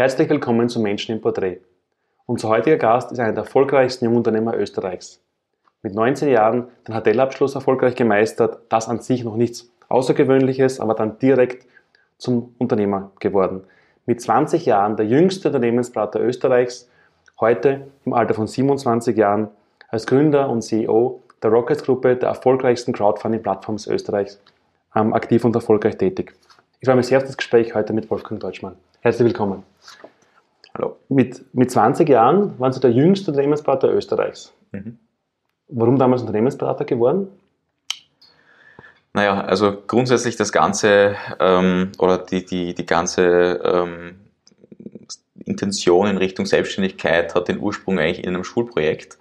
Herzlich 0.00 0.30
willkommen 0.30 0.70
zu 0.70 0.80
Menschen 0.80 1.14
im 1.14 1.20
Porträt. 1.20 1.58
Unser 2.24 2.48
heutiger 2.48 2.78
Gast 2.78 3.12
ist 3.12 3.18
einer 3.18 3.34
der 3.34 3.44
erfolgreichsten 3.44 4.06
Jungunternehmer 4.06 4.56
Österreichs. 4.56 5.20
Mit 5.82 5.94
19 5.94 6.30
Jahren 6.30 6.68
den 6.88 6.98
HTL-Abschluss 6.98 7.54
erfolgreich 7.54 7.96
gemeistert, 7.96 8.62
das 8.70 8.88
an 8.88 9.00
sich 9.00 9.24
noch 9.24 9.36
nichts 9.36 9.70
Außergewöhnliches, 9.90 10.80
aber 10.80 10.94
dann 10.94 11.18
direkt 11.18 11.66
zum 12.16 12.54
Unternehmer 12.56 13.10
geworden. 13.20 13.64
Mit 14.06 14.22
20 14.22 14.64
Jahren 14.64 14.96
der 14.96 15.04
jüngste 15.04 15.48
Unternehmensberater 15.48 16.18
Österreichs, 16.22 16.88
heute 17.38 17.82
im 18.06 18.14
Alter 18.14 18.32
von 18.32 18.46
27 18.46 19.14
Jahren 19.18 19.48
als 19.88 20.06
Gründer 20.06 20.48
und 20.48 20.62
CEO 20.62 21.20
der 21.42 21.50
Rockets-Gruppe, 21.50 22.16
der 22.16 22.30
erfolgreichsten 22.30 22.94
Crowdfunding-Plattforms 22.94 23.86
Österreichs, 23.86 24.40
ähm, 24.96 25.12
aktiv 25.12 25.44
und 25.44 25.54
erfolgreich 25.54 25.98
tätig. 25.98 26.32
Ich 26.80 26.86
freue 26.86 26.96
mich 26.96 27.08
sehr 27.08 27.18
auf 27.18 27.24
das 27.24 27.36
Gespräch 27.36 27.74
heute 27.74 27.92
mit 27.92 28.10
Wolfgang 28.10 28.40
Deutschmann. 28.40 28.76
Herzlich 29.02 29.28
willkommen. 29.28 29.62
Hallo. 30.74 30.96
Mit, 31.08 31.42
mit 31.54 31.70
20 31.70 32.06
Jahren 32.06 32.58
waren 32.58 32.72
Sie 32.72 32.80
der 32.80 32.92
jüngste 32.92 33.30
Unternehmensberater 33.30 33.90
Österreichs. 33.90 34.52
Mhm. 34.72 34.98
Warum 35.68 35.98
damals 35.98 36.20
Unternehmensberater 36.20 36.84
geworden? 36.84 37.28
Naja, 39.14 39.40
also 39.40 39.74
grundsätzlich 39.86 40.36
das 40.36 40.52
Ganze 40.52 41.16
ähm, 41.38 41.92
oder 41.98 42.18
die, 42.18 42.44
die, 42.44 42.74
die 42.74 42.84
ganze 42.84 43.60
ähm, 43.64 44.16
Intention 45.46 46.06
in 46.06 46.18
Richtung 46.18 46.44
Selbstständigkeit 46.44 47.34
hat 47.34 47.48
den 47.48 47.58
Ursprung 47.58 47.98
eigentlich 47.98 48.22
in 48.22 48.34
einem 48.34 48.44
Schulprojekt, 48.44 49.16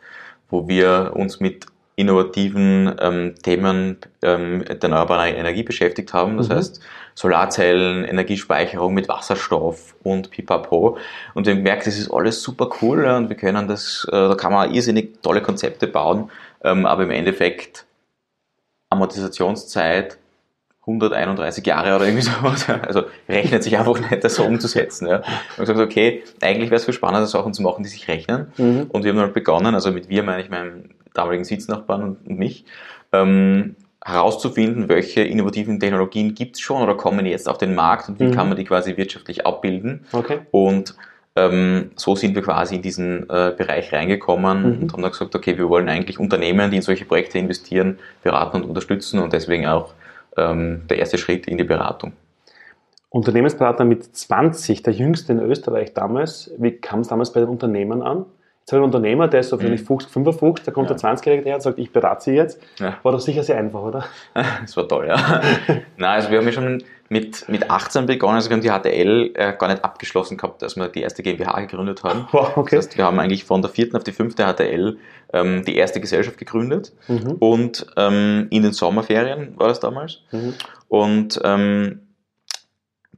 wo 0.50 0.68
wir 0.68 1.14
uns 1.16 1.40
mit 1.40 1.68
innovativen 2.00 2.96
ähm, 3.02 3.36
Themen 3.44 3.98
ähm, 4.22 4.64
der 4.66 4.82
erneuerbaren 4.82 5.36
Energie 5.36 5.64
beschäftigt 5.64 6.14
haben. 6.14 6.38
Das 6.38 6.48
mhm. 6.48 6.54
heißt 6.54 6.82
Solarzellen, 7.14 8.06
Energiespeicherung 8.06 8.94
mit 8.94 9.10
Wasserstoff 9.10 9.96
und 10.04 10.32
Pipapo. 10.32 10.98
Und 11.34 11.46
wir 11.46 11.56
merken, 11.56 11.84
das 11.86 11.98
ist 11.98 12.10
alles 12.10 12.42
super 12.42 12.70
cool 12.82 13.04
ja, 13.04 13.18
und 13.18 13.28
wir 13.28 13.36
können 13.36 13.68
das, 13.68 14.08
äh, 14.08 14.12
da 14.12 14.36
kann 14.36 14.54
man 14.54 14.74
irrsinnig 14.74 15.22
tolle 15.22 15.42
Konzepte 15.42 15.88
bauen, 15.88 16.32
ähm, 16.64 16.86
aber 16.86 17.04
im 17.04 17.12
Endeffekt 17.12 17.86
Amortisationszeit 18.90 20.18
131 20.88 21.66
Jahre 21.66 21.98
oder 21.98 22.06
irgendwie 22.06 22.22
sowas. 22.32 22.66
Also 22.70 23.04
rechnet 23.28 23.64
sich 23.64 23.78
einfach 23.78 24.00
nicht, 24.00 24.24
das 24.24 24.36
so 24.36 24.46
umzusetzen. 24.46 25.08
Ja. 25.08 25.18
Und 25.18 25.66
gesagt, 25.66 25.80
okay, 25.80 26.24
eigentlich 26.40 26.70
wäre 26.70 26.78
es 26.78 26.86
viel 26.86 26.94
spannender, 26.94 27.28
Sachen 27.28 27.54
zu 27.54 27.62
machen, 27.62 27.84
die 27.84 27.90
sich 27.90 28.08
rechnen. 28.08 28.54
Mhm. 28.56 28.88
Und 28.90 29.04
wir 29.04 29.12
haben 29.12 29.20
dann 29.20 29.34
begonnen, 29.34 29.76
also 29.76 29.92
mit 29.92 30.08
wir 30.08 30.24
meine 30.24 30.42
ich 30.42 30.50
meinen 30.50 30.96
damaligen 31.14 31.44
Sitznachbarn 31.44 32.04
und, 32.04 32.30
mich, 32.30 32.66
ähm, 33.12 33.76
herauszufinden, 34.04 34.88
welche 34.88 35.22
innovativen 35.22 35.80
Technologien 35.80 36.34
gibt 36.34 36.56
es 36.56 36.62
schon 36.62 36.82
oder 36.82 36.96
kommen 36.96 37.26
jetzt 37.26 37.50
auf 37.50 37.58
den 37.58 37.76
Markt 37.76 38.10
und 38.10 38.20
wie 38.20 38.26
mhm. 38.26 38.32
kann 38.32 38.48
man 38.48 38.58
die 38.58 38.64
quasi 38.64 38.96
wirtschaftlich 38.96 39.46
abbilden. 39.46 40.06
Okay. 40.14 40.40
Und 40.52 40.96
ähm, 41.36 41.92
so 41.96 42.16
sind 42.16 42.36
wir 42.36 42.42
quasi 42.42 42.76
in 42.76 42.82
diesen 42.82 43.30
äh, 43.30 43.54
Bereich 43.56 43.92
reingekommen 43.94 44.62
mhm. 44.62 44.84
und 44.84 44.94
haben 44.94 45.02
dann 45.02 45.12
gesagt, 45.12 45.36
okay, 45.36 45.58
wir 45.58 45.70
wollen 45.70 45.90
eigentlich 45.90 46.20
Unternehmen, 46.20 46.72
die 46.72 46.78
in 46.78 46.82
solche 46.82 47.06
Projekte 47.06 47.38
investieren, 47.38 48.00
beraten 48.24 48.58
und 48.58 48.66
unterstützen 48.66 49.20
und 49.20 49.34
deswegen 49.34 49.68
auch 49.68 49.94
ähm, 50.38 50.82
der 50.90 51.00
erste 51.00 51.18
Schritt 51.18 51.48
in 51.48 51.58
die 51.58 51.64
Beratung. 51.64 52.14
Unternehmensberater 53.10 53.86
mit 53.86 54.16
20, 54.16 54.84
der 54.84 54.94
jüngste 54.94 55.34
in 55.34 55.40
Österreich 55.40 55.94
damals. 55.94 56.52
Wie 56.58 56.72
kam 56.72 57.00
es 57.00 57.08
damals 57.08 57.34
bei 57.34 57.40
den 57.40 57.50
Unternehmen 57.50 58.04
an? 58.04 58.26
Ich 58.70 58.74
einen 58.74 58.84
Unternehmer, 58.84 59.28
der 59.28 59.40
ist 59.40 59.50
so 59.50 59.58
vielleicht 59.58 59.90
mhm. 59.90 60.00
55, 60.00 60.66
da 60.66 60.72
kommt 60.72 60.90
ja. 60.90 60.96
der 60.96 61.16
20-Jährige 61.16 61.44
her 61.44 61.56
und 61.56 61.62
sagt, 61.62 61.80
ich 61.80 61.92
berate 61.92 62.24
Sie 62.24 62.34
jetzt. 62.34 62.62
Ja. 62.80 62.98
War 63.02 63.12
doch 63.12 63.20
sicher 63.20 63.44
sehr 63.44 63.58
einfach, 63.58 63.82
oder? 63.82 64.06
Das 64.62 64.78
war 64.78 64.88
toll, 64.88 65.08
ja. 65.08 65.42
Nein, 65.98 66.10
also 66.10 66.30
wir 66.30 66.38
haben 66.38 66.46
ja 66.46 66.52
schon 66.52 66.84
mit, 67.10 67.50
mit 67.50 67.70
18 67.70 68.06
begonnen, 68.06 68.36
also 68.36 68.50
wir 68.50 68.56
haben 68.56 68.62
die 68.62 68.70
HTL 68.70 69.32
äh, 69.34 69.54
gar 69.58 69.70
nicht 69.70 69.84
abgeschlossen 69.84 70.38
gehabt, 70.38 70.62
als 70.62 70.76
wir 70.76 70.88
die 70.88 71.02
erste 71.02 71.24
GmbH 71.24 71.60
gegründet 71.62 72.04
haben. 72.04 72.28
Wow, 72.32 72.58
okay. 72.58 72.76
Das 72.76 72.86
heißt, 72.86 72.98
wir 72.98 73.06
haben 73.06 73.20
eigentlich 73.20 73.44
von 73.44 73.62
der 73.62 73.72
vierten 73.72 73.98
auf 73.98 74.04
die 74.04 74.12
fünfte 74.12 74.46
HTL 74.46 74.98
ähm, 75.34 75.66
die 75.66 75.76
erste 75.76 76.00
Gesellschaft 76.00 76.38
gegründet 76.38 76.94
mhm. 77.08 77.38
und 77.40 77.88
ähm, 77.98 78.48
in 78.52 78.62
den 78.62 78.74
Sommerferien 78.74 79.58
war 79.58 79.70
das 79.70 79.80
damals. 79.80 80.22
Mhm. 80.32 80.54
Und 80.88 81.40
ähm, 81.44 82.02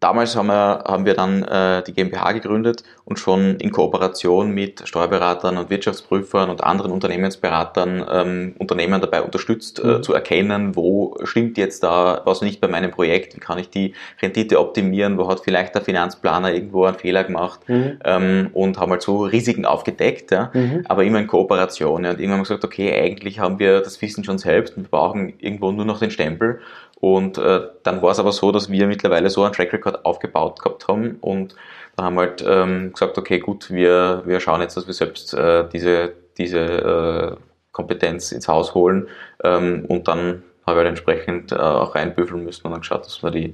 Damals 0.01 0.35
haben 0.35 0.47
wir, 0.47 0.83
haben 0.87 1.05
wir 1.05 1.13
dann 1.13 1.43
äh, 1.43 1.83
die 1.83 1.93
GmbH 1.93 2.31
gegründet 2.31 2.83
und 3.05 3.19
schon 3.19 3.57
in 3.57 3.69
Kooperation 3.69 4.49
mit 4.49 4.81
Steuerberatern 4.87 5.59
und 5.59 5.69
Wirtschaftsprüfern 5.69 6.49
und 6.49 6.63
anderen 6.63 6.91
Unternehmensberatern 6.91 8.03
ähm, 8.11 8.55
Unternehmen 8.57 8.99
dabei 8.99 9.21
unterstützt, 9.21 9.77
äh, 9.77 9.85
mhm. 9.85 10.03
zu 10.03 10.15
erkennen, 10.15 10.75
wo 10.75 11.15
stimmt 11.23 11.55
jetzt 11.59 11.83
da 11.83 12.23
was 12.25 12.41
nicht 12.41 12.59
bei 12.59 12.67
meinem 12.67 12.89
Projekt, 12.89 13.35
wie 13.35 13.39
kann 13.39 13.59
ich 13.59 13.69
die 13.69 13.93
Rendite 14.19 14.59
optimieren, 14.59 15.19
wo 15.19 15.27
hat 15.29 15.41
vielleicht 15.41 15.75
der 15.75 15.83
Finanzplaner 15.83 16.51
irgendwo 16.51 16.85
einen 16.85 16.97
Fehler 16.97 17.23
gemacht 17.23 17.59
mhm. 17.67 17.99
ähm, 18.03 18.49
und 18.53 18.79
haben 18.79 18.89
halt 18.89 19.03
so 19.03 19.21
Risiken 19.21 19.67
aufgedeckt, 19.67 20.31
ja, 20.31 20.49
mhm. 20.51 20.83
aber 20.89 21.03
immer 21.03 21.19
in 21.19 21.27
Kooperation. 21.27 22.05
Ja, 22.05 22.09
und 22.09 22.19
irgendwann 22.19 22.39
haben 22.39 22.39
wir 22.39 22.55
gesagt, 22.55 22.65
okay, 22.65 22.91
eigentlich 22.91 23.39
haben 23.39 23.59
wir 23.59 23.81
das 23.81 24.01
Wissen 24.01 24.23
schon 24.23 24.39
selbst 24.39 24.75
und 24.75 24.85
wir 24.85 24.89
brauchen 24.89 25.33
irgendwo 25.37 25.71
nur 25.71 25.85
noch 25.85 25.99
den 25.99 26.09
Stempel 26.09 26.59
und 27.01 27.39
äh, 27.39 27.61
dann 27.83 28.01
war 28.01 28.11
es 28.11 28.19
aber 28.19 28.31
so, 28.31 28.51
dass 28.51 28.69
wir 28.69 28.87
mittlerweile 28.87 29.29
so 29.29 29.43
einen 29.43 29.53
Track 29.53 29.73
Record 29.73 30.05
aufgebaut 30.05 30.61
gehabt 30.61 30.87
haben 30.87 31.17
und 31.19 31.55
dann 31.95 32.05
haben 32.05 32.15
wir 32.15 32.21
halt 32.21 32.45
ähm, 32.47 32.93
gesagt, 32.93 33.17
okay, 33.17 33.39
gut, 33.39 33.71
wir, 33.71 34.21
wir 34.25 34.39
schauen 34.39 34.61
jetzt, 34.61 34.77
dass 34.77 34.87
wir 34.87 34.93
selbst 34.93 35.33
äh, 35.33 35.67
diese, 35.67 36.13
diese 36.37 36.59
äh, 36.59 37.35
Kompetenz 37.71 38.31
ins 38.31 38.47
Haus 38.47 38.75
holen 38.75 39.07
ähm, 39.43 39.85
und 39.87 40.07
dann 40.07 40.43
haben 40.65 40.75
wir 40.75 40.83
halt 40.83 40.89
entsprechend 40.89 41.51
äh, 41.51 41.55
auch 41.55 41.95
reinbüffeln 41.95 42.45
müssen 42.45 42.67
und 42.67 42.71
dann 42.71 42.81
geschaut, 42.81 43.03
dass 43.05 43.23
wir 43.23 43.31
die 43.31 43.51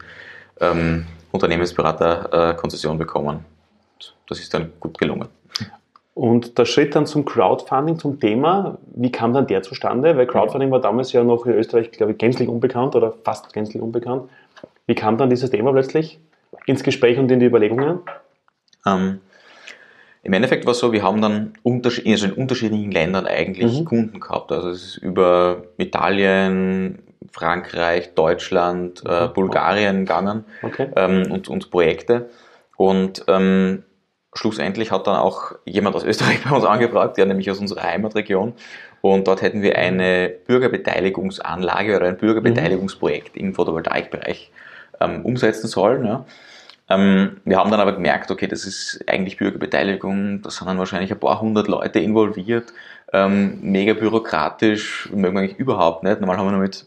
ähm, 0.60 1.08
Unternehmensberater-Konzession 1.32 2.98
bekommen. 2.98 3.46
Das 4.28 4.40
ist 4.40 4.54
dann 4.54 4.74
gut 4.80 4.98
gelungen. 4.98 5.30
Und 6.18 6.58
der 6.58 6.66
Schritt 6.66 6.96
dann 6.96 7.06
zum 7.06 7.26
Crowdfunding, 7.26 8.00
zum 8.00 8.20
Thema, 8.20 8.80
wie 8.96 9.12
kam 9.12 9.34
dann 9.34 9.46
der 9.46 9.62
zustande? 9.62 10.18
Weil 10.18 10.26
Crowdfunding 10.26 10.72
war 10.72 10.82
damals 10.82 11.14
ja 11.14 11.24
noch 11.24 11.46
in 11.46 11.54
Österreich, 11.54 11.92
glaube 11.92 12.14
ich, 12.14 12.18
gänzlich 12.18 12.50
unbekannt 12.50 12.96
oder 12.96 13.14
fast 13.24 13.54
gänzlich 13.54 13.84
unbekannt. 13.84 14.24
Wie 14.88 14.96
kam 14.96 15.20
dann 15.20 15.30
dieses 15.30 15.52
Thema 15.52 15.72
plötzlich 15.74 16.20
ins 16.66 16.82
Gespräch 16.82 17.20
und 17.20 17.30
in 17.30 17.40
die 17.40 17.46
Überlegungen? 17.46 18.00
Ähm, 18.88 19.20
Im 20.24 20.34
Endeffekt 20.34 20.66
war 20.66 20.72
es 20.72 20.80
so, 20.80 20.92
wir 20.92 21.04
haben 21.04 21.22
dann 21.22 21.54
also 21.64 22.02
in 22.02 22.34
unterschiedlichen 22.34 22.92
Ländern 22.92 23.28
eigentlich 23.28 23.82
mhm. 23.82 23.86
Kunden 23.86 24.20
gehabt. 24.20 24.52
Also 24.52 24.70
es 24.70 24.82
ist 24.82 24.98
über 24.98 25.66
Italien, 25.78 26.98
Frankreich, 27.32 28.16
Deutschland, 28.16 29.04
äh. 29.06 29.28
Bulgarien 29.28 30.00
gegangen 30.00 30.46
okay. 30.64 30.88
ähm, 30.96 31.32
und, 31.32 31.48
und 31.48 31.70
Projekte. 31.70 32.32
Und 32.76 33.24
ähm, 33.28 33.84
schlussendlich 34.38 34.92
hat 34.92 35.08
dann 35.08 35.16
auch 35.16 35.54
jemand 35.66 35.96
aus 35.96 36.04
Österreich 36.04 36.44
bei 36.50 36.56
uns 36.56 36.66
angefragt, 36.66 37.18
der 37.18 37.26
nämlich 37.26 37.50
aus 37.52 37.60
unserer 37.60 37.84
Heimatregion. 37.84 38.54
Und 39.02 39.28
dort 39.28 39.42
hätten 39.42 39.62
wir 39.62 39.78
eine 39.78 40.30
Bürgerbeteiligungsanlage 40.48 41.96
oder 41.96 42.08
ein 42.08 42.18
Bürgerbeteiligungsprojekt 42.18 43.38
im 43.38 43.54
Photovoltaikbereich 43.54 44.52
ähm, 45.00 45.24
umsetzen 45.24 45.68
sollen. 45.68 46.06
Ja. 46.06 46.26
Ähm, 46.90 47.38
wir 47.46 47.58
haben 47.58 47.70
dann 47.70 47.80
aber 47.80 47.94
gemerkt, 47.94 48.32
okay, 48.32 48.48
das 48.48 48.66
ist 48.66 49.04
eigentlich 49.08 49.38
Bürgerbeteiligung, 49.38 50.42
da 50.42 50.50
sind 50.50 50.68
dann 50.68 50.80
wahrscheinlich 50.80 51.12
ein 51.12 51.20
paar 51.20 51.42
hundert 51.42 51.68
Leute 51.68 52.00
involviert, 52.00 52.74
ähm, 53.14 53.60
mega 53.62 53.94
bürokratisch, 53.94 55.10
mögen 55.14 55.36
wir 55.36 55.42
eigentlich 55.42 55.60
überhaupt 55.60 56.04
nicht. 56.04 56.20
Normal 56.20 56.38
haben 56.38 56.48
wir 56.48 56.52
nur 56.52 56.62
mit 56.62 56.86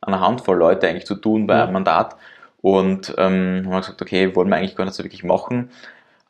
einer 0.00 0.20
Handvoll 0.20 0.56
Leute 0.56 0.88
eigentlich 0.88 1.06
zu 1.06 1.14
tun 1.14 1.46
bei 1.46 1.62
einem 1.62 1.74
Mandat 1.74 2.16
und 2.60 3.14
ähm, 3.18 3.62
haben 3.64 3.70
wir 3.70 3.80
gesagt, 3.80 4.00
okay, 4.02 4.34
wollen 4.34 4.48
wir 4.48 4.56
eigentlich 4.56 4.76
gar 4.76 4.84
nicht 4.84 4.94
so 4.94 5.04
wirklich 5.04 5.24
machen. 5.24 5.70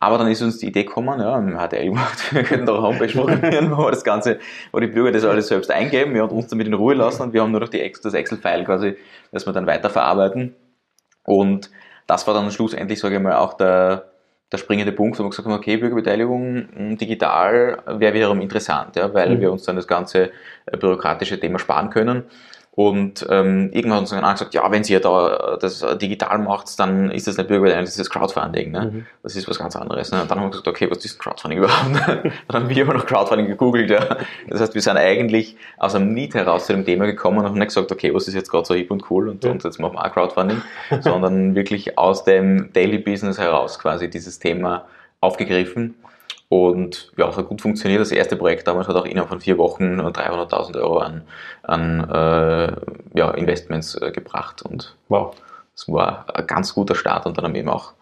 Aber 0.03 0.19
dann 0.19 0.27
ist 0.27 0.43
uns 0.43 0.59
die 0.59 0.67
Idee 0.67 0.83
gekommen, 0.83 1.21
ja, 1.21 1.39
im 1.39 1.57
HTL 1.57 1.85
gemacht, 1.85 2.35
wir 2.35 2.43
könnten 2.43 2.67
doch 2.67 2.83
Homepage 2.83 3.13
programmieren, 3.13 3.71
wo 3.71 3.85
wir 3.85 3.93
das 3.93 4.03
Ganze, 4.03 4.41
wo 4.73 4.81
die 4.81 4.89
Bürger 4.89 5.13
das 5.13 5.25
alles 5.25 5.47
selbst 5.47 5.71
eingeben, 5.71 6.17
ja, 6.17 6.25
und 6.25 6.33
uns 6.33 6.49
damit 6.49 6.67
in 6.67 6.75
Ruhe 6.75 6.95
lassen 6.95 7.23
und 7.23 7.33
wir 7.33 7.41
haben 7.41 7.53
nur 7.53 7.61
noch 7.61 7.69
die, 7.69 7.93
das 8.03 8.13
Excel-File 8.13 8.65
quasi, 8.65 8.97
das 9.31 9.47
wir 9.47 9.53
dann 9.53 9.69
weiterverarbeiten. 9.69 10.57
Und 11.23 11.71
das 12.09 12.27
war 12.27 12.35
dann 12.35 12.51
schlussendlich, 12.51 12.99
sage 12.99 13.15
ich 13.15 13.23
mal, 13.23 13.37
auch 13.37 13.55
der, 13.55 14.11
der 14.51 14.59
springende 14.59 14.91
Punkt, 14.91 15.21
wo 15.21 15.23
wir 15.23 15.31
gesagt 15.31 15.47
haben, 15.47 15.55
okay, 15.55 15.77
Bürgerbeteiligung 15.77 16.67
hm, 16.75 16.99
digital 16.99 17.85
wäre 17.87 18.13
wiederum 18.13 18.41
interessant, 18.41 18.97
ja, 18.97 19.15
weil 19.15 19.37
mhm. 19.37 19.41
wir 19.41 19.53
uns 19.53 19.63
dann 19.63 19.77
das 19.77 19.87
ganze 19.87 20.33
äh, 20.67 20.77
bürokratische 20.77 21.39
Thema 21.39 21.61
sparen 21.61 21.91
können. 21.91 22.25
Und 22.75 23.27
ähm, 23.29 23.69
irgendwann 23.73 23.97
hat 23.97 24.01
uns 24.01 24.11
dann 24.11 24.33
gesagt, 24.33 24.55
ja, 24.55 24.71
wenn 24.71 24.83
ihr 24.85 24.99
da 24.99 25.59
das 25.61 25.85
digital 26.01 26.39
macht, 26.39 26.79
dann 26.81 27.11
ist 27.11 27.27
das 27.27 27.37
nicht 27.37 27.49
Bürgerbeteiligung, 27.49 27.85
das 27.85 27.99
ist 27.99 28.01
das 28.01 28.09
Crowdfunding. 28.09 28.71
Ne? 28.71 28.91
Mhm. 28.91 29.07
Das 29.23 29.37
ist 29.37 29.47
was 29.47 29.59
ganz 29.59 29.77
anderes. 29.77 30.11
Ne? 30.11 30.23
Und 30.23 30.31
dann 30.31 30.39
haben 30.39 30.47
wir 30.47 30.51
gesagt, 30.53 30.69
okay, 30.69 30.91
was 30.91 31.05
ist 31.05 31.19
Crowdfunding 31.19 31.59
überhaupt? 31.59 31.95
dann 32.49 32.63
haben 32.63 32.71
wir 32.71 32.83
immer 32.83 32.95
noch 32.95 33.05
Crowdfunding 33.05 33.47
gegoogelt. 33.47 33.91
Ja? 33.91 34.17
Das 34.49 34.63
heißt, 34.63 34.75
wir 34.75 34.81
sind 34.81 34.97
eigentlich 34.97 35.55
aus 35.77 35.95
einem 35.95 36.15
Need 36.15 36.35
heraus 36.35 36.65
zu 36.65 36.73
dem 36.73 36.87
Thema 36.87 37.05
gekommen 37.05 37.41
und 37.41 37.45
haben 37.45 37.59
nicht 37.59 37.69
gesagt, 37.69 37.93
okay, 37.93 38.15
was 38.15 38.27
ist 38.27 38.35
jetzt 38.35 38.51
gerade 38.51 38.65
so 38.65 38.73
hip 38.73 38.91
und 38.91 39.11
cool 39.11 39.29
und, 39.29 39.45
ja. 39.45 39.51
und 39.51 39.63
jetzt 39.63 39.79
machen 39.79 39.93
wir 39.93 40.07
auch 40.07 40.13
Crowdfunding, 40.13 40.63
sondern 41.01 41.55
wirklich 41.55 41.99
aus 41.99 42.25
dem 42.25 42.73
Daily 42.73 42.97
Business 42.97 43.37
heraus 43.37 43.79
quasi 43.79 44.09
dieses 44.09 44.39
Thema 44.39 44.87
aufgegriffen 45.21 45.95
und 46.53 47.11
ja, 47.17 47.31
es 47.31 47.39
hat 47.39 47.49
gut 47.49 47.63
funktioniert. 47.63 48.03
Das 48.03 48.13
erste 48.13 48.37
Projekt 48.37 48.69
damals 48.69 48.87
hat 48.87 48.95
auch 48.95 49.07
innerhalb 49.07 49.31
von 49.31 49.41
vier 49.41 49.57
Wochen 49.57 49.99
300.000 49.99 50.77
Euro 50.77 50.99
an, 50.99 51.23
an 51.63 52.11
äh, 52.11 53.19
ja, 53.19 53.31
Investments 53.31 53.95
äh, 53.95 54.11
gebracht. 54.13 54.61
Und 54.61 54.95
wow, 55.09 55.35
es 55.75 55.89
war 55.89 56.27
ein 56.35 56.47
ganz 56.47 56.75
guter 56.75 56.95
Start 56.95 57.25
und 57.25 57.39
dann 57.39 57.47
haben 57.47 57.55
wir 57.55 57.61
eben 57.61 57.71
auch 57.71 57.95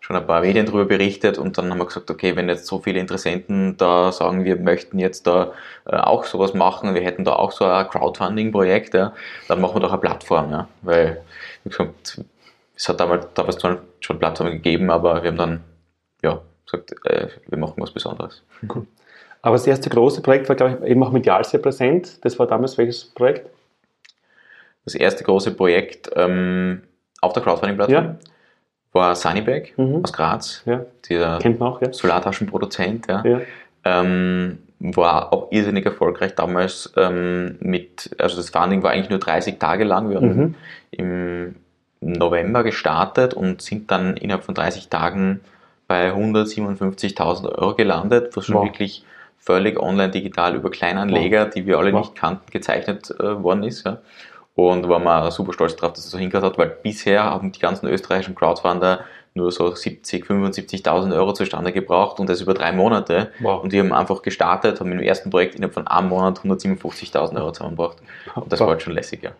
schon 0.00 0.16
ein 0.16 0.26
paar 0.26 0.42
Medien 0.42 0.66
darüber 0.66 0.84
berichtet 0.84 1.38
und 1.38 1.56
dann 1.56 1.70
haben 1.70 1.78
wir 1.78 1.86
gesagt, 1.86 2.10
okay, 2.10 2.36
wenn 2.36 2.46
jetzt 2.46 2.66
so 2.66 2.78
viele 2.78 3.00
Interessenten 3.00 3.78
da 3.78 4.12
sagen, 4.12 4.44
wir 4.44 4.56
möchten 4.56 4.98
jetzt 4.98 5.26
da 5.26 5.54
äh, 5.86 5.96
auch 5.96 6.24
sowas 6.24 6.52
machen, 6.52 6.94
wir 6.94 7.00
hätten 7.00 7.24
da 7.24 7.32
auch 7.32 7.52
so 7.52 7.64
ein 7.64 7.88
Crowdfunding-Projekt, 7.88 8.92
ja, 8.92 9.14
dann 9.48 9.62
machen 9.62 9.76
wir 9.76 9.80
doch 9.80 9.92
eine 9.92 10.00
Plattform, 10.02 10.50
ja, 10.50 10.68
weil, 10.82 11.22
wie 11.62 11.70
gesagt, 11.70 12.20
es 12.76 12.86
hat 12.86 13.00
damals, 13.00 13.28
damals 13.32 13.62
schon 14.00 14.18
Plattformen 14.18 14.52
gegeben, 14.52 14.90
aber 14.90 15.22
wir 15.22 15.30
haben 15.30 15.38
dann, 15.38 15.64
ja, 16.22 16.42
gesagt, 16.64 16.94
äh, 17.06 17.28
wir 17.48 17.58
machen 17.58 17.74
was 17.76 17.90
Besonderes. 17.90 18.42
Cool. 18.74 18.86
Aber 19.42 19.56
das 19.56 19.66
erste 19.66 19.90
große 19.90 20.22
Projekt 20.22 20.48
war, 20.48 20.56
glaube 20.56 20.78
ich, 20.80 20.90
eben 20.90 21.02
auch 21.02 21.12
medial 21.12 21.44
sehr 21.44 21.60
präsent. 21.60 22.24
Das 22.24 22.38
war 22.38 22.46
damals 22.46 22.78
welches 22.78 23.04
Projekt? 23.04 23.50
Das 24.84 24.94
erste 24.94 25.24
große 25.24 25.52
Projekt 25.52 26.10
ähm, 26.16 26.82
auf 27.20 27.32
der 27.32 27.42
Crowdfunding-Plattform. 27.42 28.04
Ja 28.04 28.18
war 28.94 29.14
Sunnybag 29.16 29.76
mhm. 29.76 30.02
aus 30.02 30.12
Graz, 30.12 30.62
ja. 30.64 30.86
dieser 31.08 31.38
Kennt 31.40 31.58
man 31.58 31.72
auch, 31.72 31.82
ja. 31.82 31.92
Solartaschenproduzent. 31.92 33.08
Ja. 33.08 33.22
ja. 33.24 33.40
Ähm, 33.84 34.60
war 34.78 35.32
auch 35.32 35.50
irrsinnig 35.50 35.84
erfolgreich 35.84 36.34
damals 36.34 36.92
ähm, 36.96 37.56
mit, 37.60 38.14
also 38.18 38.36
das 38.36 38.50
Funding 38.50 38.82
war 38.82 38.92
eigentlich 38.92 39.10
nur 39.10 39.18
30 39.18 39.58
Tage 39.58 39.84
lang. 39.84 40.10
Wir 40.10 40.16
haben 40.16 40.36
mhm. 40.36 40.54
im 40.90 41.54
November 42.00 42.62
gestartet 42.62 43.34
und 43.34 43.62
sind 43.62 43.90
dann 43.90 44.16
innerhalb 44.16 44.44
von 44.44 44.54
30 44.54 44.88
Tagen 44.88 45.40
bei 45.86 46.12
157.000 46.12 47.58
Euro 47.58 47.74
gelandet, 47.74 48.36
was 48.36 48.46
schon 48.46 48.56
wow. 48.56 48.64
wirklich 48.64 49.04
völlig 49.38 49.78
online 49.78 50.10
digital 50.10 50.54
über 50.54 50.70
Kleinanleger, 50.70 51.46
wow. 51.46 51.54
die 51.54 51.66
wir 51.66 51.78
alle 51.78 51.92
wow. 51.92 52.00
nicht 52.00 52.14
kannten, 52.14 52.50
gezeichnet 52.50 53.10
äh, 53.18 53.42
worden 53.42 53.62
ist. 53.62 53.84
Ja 53.84 53.98
und 54.54 54.88
waren 54.88 55.02
wir 55.02 55.30
super 55.30 55.52
stolz 55.52 55.76
darauf, 55.76 55.94
dass 55.94 56.04
es 56.04 56.10
so 56.10 56.18
hingehört 56.18 56.44
hat, 56.44 56.58
weil 56.58 56.68
bisher 56.68 57.24
haben 57.24 57.52
die 57.52 57.58
ganzen 57.58 57.88
österreichischen 57.88 58.34
Crowdfunder 58.34 59.00
nur 59.36 59.50
so 59.50 59.74
70, 59.74 60.26
75.000 60.26 61.12
Euro 61.16 61.32
zustande 61.32 61.72
gebraucht 61.72 62.20
und 62.20 62.28
das 62.28 62.40
über 62.40 62.54
drei 62.54 62.70
Monate. 62.70 63.32
Wow. 63.40 63.64
Und 63.64 63.72
die 63.72 63.80
haben 63.80 63.92
einfach 63.92 64.22
gestartet, 64.22 64.78
haben 64.78 64.92
im 64.92 65.00
ersten 65.00 65.30
Projekt 65.30 65.56
innerhalb 65.56 65.74
von 65.74 65.88
einem 65.88 66.08
Monat 66.08 66.38
157.000 66.38 67.36
Euro 67.36 67.50
zusammengebracht. 67.50 67.96
Und 68.36 68.52
das 68.52 68.60
war 68.60 68.68
halt 68.68 68.82
schon 68.82 68.92
lässig, 68.92 69.24
ja. 69.24 69.32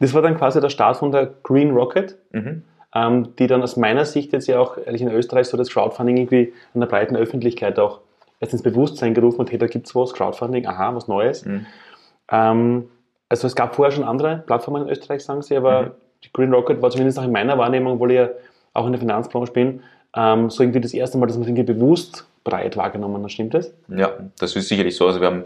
Das 0.00 0.14
war 0.14 0.22
dann 0.22 0.36
quasi 0.36 0.60
der 0.60 0.70
Start 0.70 0.96
von 0.96 1.12
der 1.12 1.30
Green 1.42 1.72
Rocket, 1.72 2.16
mhm. 2.32 2.62
Ähm, 2.94 3.34
die 3.38 3.46
dann 3.46 3.62
aus 3.62 3.76
meiner 3.76 4.04
Sicht 4.04 4.32
jetzt 4.32 4.46
ja 4.46 4.60
auch 4.60 4.78
ehrlich 4.78 5.02
in 5.02 5.10
Österreich 5.10 5.48
so 5.48 5.56
das 5.56 5.70
Crowdfunding 5.70 6.16
irgendwie 6.16 6.52
an 6.74 6.80
der 6.80 6.86
breiten 6.86 7.16
Öffentlichkeit 7.16 7.78
auch 7.78 8.00
erst 8.40 8.52
ins 8.52 8.62
Bewusstsein 8.62 9.14
gerufen 9.14 9.40
hat, 9.40 9.50
hey, 9.50 9.58
da 9.58 9.66
gibt 9.66 9.86
es 9.86 9.94
was, 9.94 10.12
Crowdfunding, 10.12 10.66
aha, 10.66 10.94
was 10.94 11.08
Neues. 11.08 11.44
Mhm. 11.44 11.66
Ähm, 12.30 12.88
also 13.28 13.46
es 13.46 13.56
gab 13.56 13.74
vorher 13.74 13.92
schon 13.92 14.04
andere 14.04 14.42
Plattformen 14.46 14.82
in 14.82 14.88
Österreich, 14.88 15.24
sagen 15.24 15.42
Sie, 15.42 15.56
aber 15.56 15.82
mhm. 15.82 15.90
die 16.24 16.32
Green 16.32 16.52
Rocket 16.52 16.80
war 16.82 16.90
zumindest 16.90 17.18
auch 17.18 17.24
in 17.24 17.32
meiner 17.32 17.58
Wahrnehmung, 17.58 17.94
obwohl 17.94 18.12
ich 18.12 18.18
ja 18.18 18.28
auch 18.74 18.86
in 18.86 18.92
der 18.92 19.00
Finanzbranche 19.00 19.52
bin, 19.52 19.82
ähm, 20.16 20.50
so 20.50 20.62
irgendwie 20.62 20.80
das 20.80 20.94
erste 20.94 21.18
Mal, 21.18 21.26
dass 21.26 21.36
man 21.36 21.46
irgendwie 21.48 21.64
bewusst 21.64 22.26
breit 22.44 22.76
wahrgenommen 22.76 23.22
hat. 23.22 23.32
Stimmt 23.32 23.54
das? 23.54 23.72
Ja, 23.88 24.12
das 24.38 24.54
ist 24.54 24.68
sicherlich 24.68 24.96
so. 24.96 25.06
Also 25.06 25.20
wir 25.20 25.26
haben, 25.26 25.44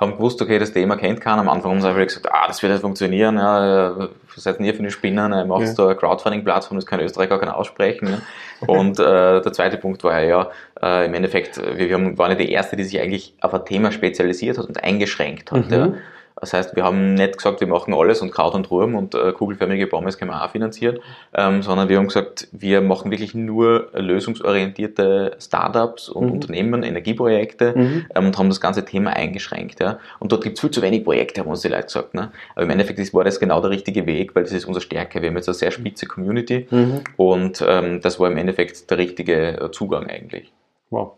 haben 0.00 0.12
gewusst, 0.12 0.40
okay, 0.40 0.58
das 0.58 0.72
Thema 0.72 0.96
kennt 0.96 1.20
keiner. 1.20 1.40
Am 1.40 1.48
Anfang 1.50 1.72
haben 1.72 1.80
sie 1.82 1.88
einfach 1.88 2.02
gesagt, 2.02 2.26
ah, 2.32 2.46
das 2.48 2.62
wird 2.62 2.72
nicht 2.72 2.80
funktionieren. 2.80 3.36
Ja, 3.36 4.08
was 4.34 4.42
seid 4.42 4.58
ihr 4.58 4.72
für 4.72 4.80
eine 4.80 4.90
Spinnen? 4.90 5.32
Ihr 5.32 5.44
macht 5.44 5.62
ja. 5.62 5.74
da 5.74 5.84
eine 5.84 5.96
Crowdfunding-Plattform, 5.96 6.78
das 6.78 6.86
kann 6.86 7.00
Österreich 7.00 7.28
gar 7.28 7.38
keiner 7.38 7.56
aussprechen. 7.56 8.08
Ja. 8.08 8.66
Und 8.66 8.98
äh, 8.98 9.42
der 9.42 9.52
zweite 9.52 9.76
Punkt 9.76 10.02
war 10.02 10.18
ja, 10.20 10.50
äh, 10.82 11.04
im 11.04 11.12
Endeffekt, 11.12 11.58
wir, 11.58 11.88
wir 11.90 12.18
waren 12.18 12.30
ja 12.30 12.36
die 12.36 12.50
Erste, 12.50 12.76
die 12.76 12.84
sich 12.84 12.98
eigentlich 12.98 13.34
auf 13.42 13.52
ein 13.52 13.64
Thema 13.66 13.92
spezialisiert 13.92 14.56
hat 14.56 14.66
und 14.66 14.82
eingeschränkt 14.82 15.52
hat. 15.52 15.70
Mhm. 15.70 15.76
Ja. 15.76 15.92
Das 16.40 16.52
heißt, 16.52 16.76
wir 16.76 16.84
haben 16.84 17.14
nicht 17.14 17.36
gesagt, 17.36 17.60
wir 17.60 17.68
machen 17.68 17.92
alles 17.94 18.22
und 18.22 18.30
Kraut 18.30 18.54
und 18.54 18.70
Ruhm 18.70 18.94
und 18.94 19.14
äh, 19.14 19.32
kugelförmige 19.32 19.86
Pommes 19.86 20.18
können 20.18 20.30
wir 20.30 20.42
auch 20.42 20.50
finanzieren, 20.50 20.98
ähm, 21.34 21.62
sondern 21.62 21.88
wir 21.88 21.98
haben 21.98 22.06
gesagt, 22.06 22.48
wir 22.52 22.80
machen 22.80 23.10
wirklich 23.10 23.34
nur 23.34 23.88
lösungsorientierte 23.92 25.36
Startups 25.38 26.08
und 26.08 26.26
mhm. 26.26 26.32
Unternehmen, 26.32 26.82
Energieprojekte 26.82 27.74
mhm. 27.76 28.06
ähm, 28.14 28.26
und 28.26 28.38
haben 28.38 28.48
das 28.48 28.60
ganze 28.60 28.84
Thema 28.84 29.10
eingeschränkt. 29.10 29.80
Ja. 29.80 29.98
Und 30.18 30.32
dort 30.32 30.42
gibt 30.42 30.56
es 30.56 30.60
viel 30.60 30.70
zu 30.70 30.82
wenig 30.82 31.04
Projekte, 31.04 31.42
haben 31.42 31.48
uns 31.48 31.60
die 31.60 31.68
Leute 31.68 31.84
gesagt. 31.84 32.14
Ne? 32.14 32.30
Aber 32.54 32.64
im 32.64 32.70
Endeffekt 32.70 33.00
war 33.14 33.24
das 33.24 33.38
genau 33.38 33.60
der 33.60 33.70
richtige 33.70 34.06
Weg, 34.06 34.34
weil 34.34 34.44
das 34.44 34.52
ist 34.52 34.64
unsere 34.64 34.82
Stärke. 34.82 35.20
Wir 35.20 35.28
haben 35.28 35.36
jetzt 35.36 35.48
eine 35.48 35.54
sehr 35.54 35.70
spitze 35.70 36.06
Community 36.06 36.66
mhm. 36.70 37.00
und 37.16 37.64
ähm, 37.66 38.00
das 38.00 38.18
war 38.18 38.30
im 38.30 38.36
Endeffekt 38.36 38.90
der 38.90 38.98
richtige 38.98 39.60
äh, 39.60 39.70
Zugang 39.70 40.06
eigentlich. 40.06 40.52
Wow. 40.90 41.12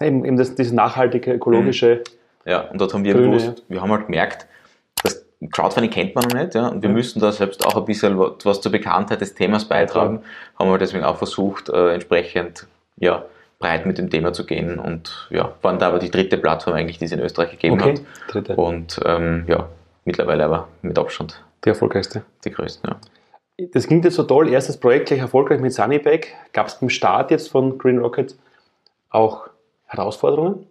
Eben, 0.00 0.24
eben 0.24 0.36
das, 0.36 0.54
diese 0.54 0.74
nachhaltige, 0.74 1.32
ökologische. 1.32 2.02
Ja, 2.44 2.62
und 2.62 2.80
dort 2.80 2.94
haben 2.94 3.04
wir 3.04 3.14
Grüne, 3.14 3.26
gewusst, 3.26 3.64
wir 3.68 3.82
haben 3.82 3.90
halt 3.90 4.06
gemerkt, 4.06 4.46
Crowdfunding 5.50 5.90
kennt 5.90 6.14
man 6.14 6.24
noch 6.24 6.34
nicht, 6.34 6.54
ja, 6.54 6.68
und 6.68 6.82
wir 6.82 6.88
müssen 6.88 7.20
da 7.20 7.30
selbst 7.30 7.64
auch 7.64 7.76
ein 7.76 7.84
bisschen 7.84 8.18
was 8.18 8.60
zur 8.60 8.72
Bekanntheit 8.72 9.20
des 9.20 9.34
Themas 9.34 9.66
beitragen, 9.66 10.20
haben 10.58 10.70
wir 10.70 10.78
deswegen 10.78 11.04
auch 11.04 11.16
versucht, 11.16 11.68
äh, 11.68 11.94
entsprechend, 11.94 12.66
ja, 12.96 13.24
breit 13.60 13.86
mit 13.86 13.98
dem 13.98 14.10
Thema 14.10 14.32
zu 14.32 14.46
gehen 14.46 14.78
und 14.78 15.28
ja, 15.30 15.52
waren 15.62 15.78
da 15.78 15.88
aber 15.88 15.98
die 15.98 16.10
dritte 16.10 16.38
Plattform 16.38 16.74
eigentlich, 16.74 16.98
die 16.98 17.06
es 17.06 17.12
in 17.12 17.20
Österreich 17.20 17.50
gegeben 17.52 17.80
okay. 17.80 17.94
hat. 17.94 18.32
Dritte. 18.32 18.56
Und 18.56 19.00
ähm, 19.04 19.44
ja, 19.48 19.68
mittlerweile 20.04 20.44
aber 20.44 20.68
mit 20.82 20.98
Abstand. 20.98 21.42
Die 21.64 21.70
erfolgreichste. 21.70 22.22
Die 22.44 22.50
größte, 22.50 22.88
ja. 22.88 22.96
Das 23.72 23.88
klingt 23.88 24.04
jetzt 24.04 24.14
so 24.14 24.22
toll, 24.22 24.48
erstes 24.48 24.76
Projekt 24.76 25.06
gleich 25.06 25.18
erfolgreich 25.18 25.58
mit 25.60 25.72
Sunnybag. 25.72 26.26
Gab 26.52 26.68
es 26.68 26.76
beim 26.76 26.88
Start 26.88 27.32
jetzt 27.32 27.50
von 27.50 27.76
Green 27.76 27.98
Rocket 27.98 28.36
auch 29.10 29.48
Herausforderungen? 29.86 30.66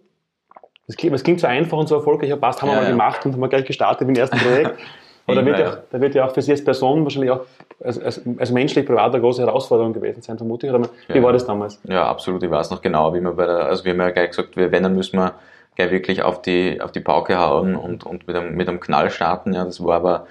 Das 0.88 0.96
klingt, 0.96 1.14
das 1.14 1.22
klingt 1.22 1.40
so 1.40 1.46
einfach 1.46 1.78
und 1.78 1.86
so 1.86 1.94
erfolgreich, 1.94 2.30
ja 2.30 2.36
passt, 2.36 2.60
haben 2.62 2.68
ja, 2.68 2.74
wir 2.74 2.80
mal 2.80 2.84
ja. 2.86 2.90
gemacht 2.90 3.24
und 3.24 3.32
haben 3.32 3.40
wir 3.40 3.48
gleich 3.48 3.66
gestartet 3.66 4.08
im 4.08 4.14
ersten 4.14 4.38
Projekt. 4.38 4.74
Aber 5.28 5.34
da 5.34 5.44
wird, 5.44 5.58
ja, 5.58 5.78
da 5.90 6.00
wird 6.00 6.14
ja 6.14 6.24
auch 6.24 6.32
für 6.32 6.40
Sie 6.40 6.52
als 6.52 6.64
Person 6.64 7.04
wahrscheinlich 7.04 7.30
auch 7.30 7.42
als, 7.84 8.00
als, 8.00 8.22
als 8.38 8.50
menschlich 8.50 8.86
privat 8.86 9.12
eine 9.12 9.20
große 9.20 9.42
Herausforderung 9.42 9.92
gewesen 9.92 10.22
sein, 10.22 10.38
vermute 10.38 10.66
ich. 10.66 10.72
Oder 10.72 10.88
wie 11.08 11.22
war 11.22 11.34
das 11.34 11.44
damals? 11.44 11.78
Ja, 11.84 12.08
absolut. 12.08 12.42
Ich 12.42 12.50
weiß 12.50 12.70
noch 12.70 12.80
genau, 12.80 13.12
wie 13.12 13.20
wir 13.20 13.32
bei 13.32 13.44
der, 13.44 13.66
also 13.66 13.84
wir 13.84 13.92
haben 13.92 14.00
ja 14.00 14.10
gleich 14.10 14.30
gesagt, 14.30 14.56
wir, 14.56 14.72
wenn, 14.72 14.84
dann 14.84 14.94
müssen 14.94 15.18
wir 15.18 15.34
gleich 15.76 15.90
wirklich 15.90 16.22
auf 16.22 16.40
die, 16.40 16.80
auf 16.80 16.92
die 16.92 17.00
Pauke 17.00 17.38
hauen 17.38 17.76
und, 17.76 18.04
und 18.04 18.26
mit, 18.26 18.36
einem, 18.36 18.56
mit 18.56 18.68
einem 18.68 18.80
Knall 18.80 19.10
starten. 19.10 19.52
Ja, 19.52 19.64
das 19.64 19.84
war 19.84 19.96
aber 19.96 20.26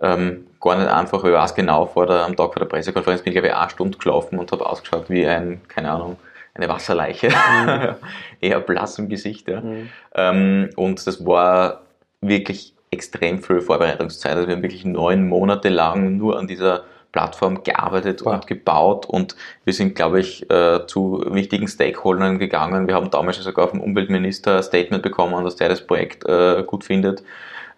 ähm, 0.00 0.46
gar 0.60 0.76
nicht 0.76 0.88
einfach. 0.88 1.24
Ich 1.24 1.32
weiß 1.32 1.56
genau, 1.56 1.86
vor 1.86 2.06
der, 2.06 2.24
am 2.24 2.36
Tag 2.36 2.52
vor 2.52 2.60
der 2.60 2.66
Pressekonferenz 2.66 3.22
bin 3.22 3.32
ich 3.32 3.34
glaube 3.34 3.48
ich 3.48 3.54
eine 3.54 3.70
Stunde 3.70 3.98
geschlafen 3.98 4.38
und 4.38 4.52
habe 4.52 4.64
ausgeschaut 4.64 5.10
wie 5.10 5.26
ein, 5.26 5.60
keine 5.66 5.90
Ahnung, 5.90 6.16
eine 6.58 6.68
Wasserleiche, 6.68 7.28
mhm. 7.28 7.94
eher 8.40 8.60
blass 8.60 8.98
im 8.98 9.08
Gesicht. 9.08 9.48
Ja. 9.48 9.60
Mhm. 9.60 9.88
Ähm, 10.14 10.70
und 10.76 11.06
das 11.06 11.24
war 11.24 11.82
wirklich 12.20 12.74
extrem 12.90 13.42
viel 13.42 13.60
Vorbereitungszeit. 13.60 14.36
Also 14.36 14.48
wir 14.48 14.56
haben 14.56 14.62
wirklich 14.62 14.84
neun 14.84 15.28
Monate 15.28 15.68
lang 15.68 16.16
nur 16.16 16.38
an 16.38 16.46
dieser 16.46 16.84
Plattform 17.12 17.62
gearbeitet 17.62 18.24
wow. 18.24 18.34
und 18.34 18.46
gebaut 18.46 19.06
und 19.06 19.34
wir 19.64 19.72
sind, 19.72 19.94
glaube 19.94 20.20
ich, 20.20 20.48
äh, 20.50 20.86
zu 20.86 21.24
wichtigen 21.30 21.66
Stakeholdern 21.66 22.38
gegangen. 22.38 22.86
Wir 22.86 22.94
haben 22.94 23.10
damals 23.10 23.38
sogar 23.38 23.68
vom 23.68 23.80
Umweltminister 23.80 24.56
ein 24.58 24.62
Statement 24.62 25.02
bekommen, 25.02 25.42
dass 25.44 25.56
der 25.56 25.70
das 25.70 25.86
Projekt 25.86 26.26
äh, 26.28 26.62
gut 26.64 26.84
findet. 26.84 27.22